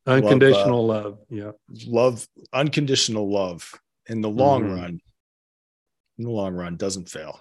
[0.05, 1.51] Unconditional love, uh, love, yeah.
[1.87, 3.71] love unconditional love
[4.07, 4.75] in the long mm-hmm.
[4.75, 5.01] run.
[6.17, 7.39] In the long run doesn't fail.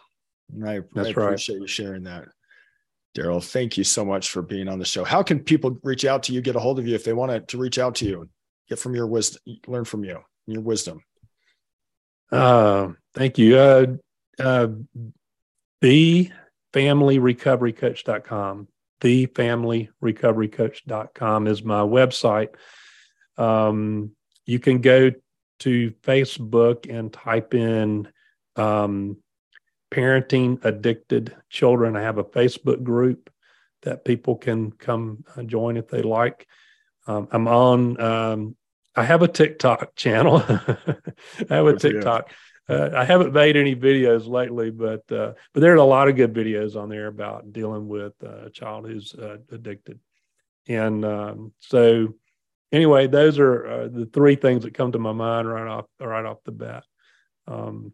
[0.52, 1.60] And i, That's I appreciate right.
[1.62, 2.28] you sharing that
[3.16, 3.44] darryl.
[3.44, 5.04] Thank you so much for being on the show.
[5.04, 7.48] How can people reach out to you get a hold of you if they want
[7.48, 8.28] to reach out to you
[8.68, 11.02] get from your wisdom learn from you your wisdom?
[12.30, 13.56] Uh thank you.
[13.56, 13.86] Uh
[14.38, 14.68] uh
[15.80, 16.30] the
[16.72, 18.68] familyrecoverycoach.com
[19.00, 22.48] thefamilyrecoverycoach.com is my website.
[23.36, 24.10] Um,
[24.44, 25.12] you can go
[25.60, 28.08] to Facebook and type in
[28.56, 29.18] um,
[29.90, 31.96] parenting addicted children.
[31.96, 33.30] I have a Facebook group
[33.82, 36.46] that people can come uh, join if they like.
[37.06, 37.98] Um, I'm on.
[38.00, 38.56] Um,
[38.94, 40.36] I have a TikTok channel.
[40.48, 40.96] I
[41.48, 42.30] have a TikTok.
[42.70, 46.32] Uh, I haven't made any videos lately, but uh, but there's a lot of good
[46.32, 49.98] videos on there about dealing with uh, a child who's uh, addicted.
[50.68, 52.14] And um, so,
[52.70, 56.24] anyway, those are uh, the three things that come to my mind right off right
[56.24, 56.84] off the bat.
[57.46, 57.92] Um,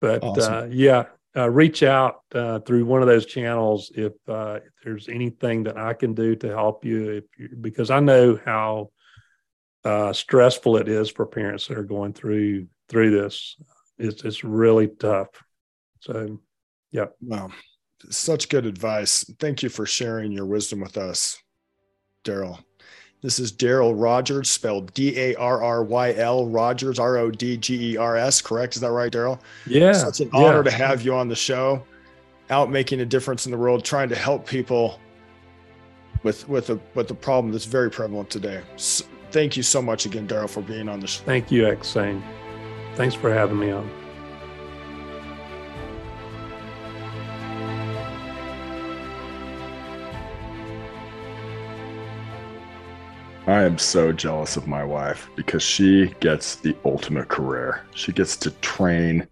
[0.00, 0.54] but awesome.
[0.54, 1.04] Uh, yeah,
[1.34, 6.36] reach out through one of those channels if, if there's anything that I can do
[6.36, 7.10] to help you.
[7.10, 8.90] If you, because I know how
[9.84, 13.56] uh, stressful it is for parents that are going through through this.
[13.98, 15.28] It's it's really tough.
[16.00, 16.40] So,
[16.90, 17.06] yeah.
[17.20, 17.50] Wow,
[18.10, 19.24] such good advice.
[19.38, 21.38] Thank you for sharing your wisdom with us,
[22.24, 22.58] Darryl.
[23.20, 27.56] This is Darryl Rodgers, spelled D A R R Y L Rodgers, R O D
[27.56, 28.40] G E R S.
[28.40, 28.76] Correct?
[28.76, 29.40] Is that right, Darryl?
[29.66, 29.92] Yeah.
[29.92, 30.62] Such an honor yeah.
[30.62, 31.84] to have you on the show,
[32.50, 35.00] out making a difference in the world, trying to help people
[36.22, 38.62] with with a with a problem that's very prevalent today.
[38.76, 41.24] So, thank you so much again, Darryl, for being on the show.
[41.24, 42.22] Thank you, Xane.
[42.98, 43.88] Thanks for having me on.
[53.46, 57.86] I am so jealous of my wife because she gets the ultimate career.
[57.94, 59.28] She gets to train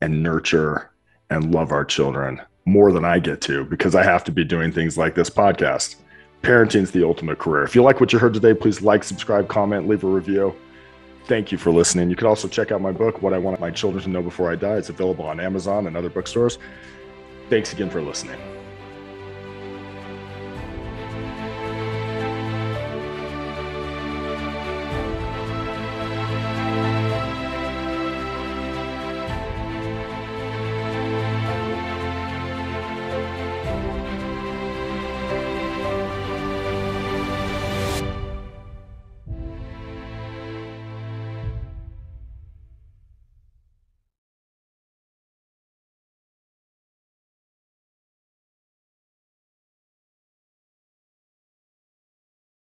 [0.00, 0.92] and nurture
[1.30, 4.70] and love our children more than I get to because I have to be doing
[4.70, 5.96] things like this podcast.
[6.42, 7.64] Parenting's the ultimate career.
[7.64, 10.54] If you like what you heard today, please like, subscribe, comment, leave a review.
[11.26, 12.10] Thank you for listening.
[12.10, 14.50] You can also check out my book, What I Want My Children to Know Before
[14.50, 14.76] I Die.
[14.76, 16.58] It's available on Amazon and other bookstores.
[17.48, 18.59] Thanks again for listening.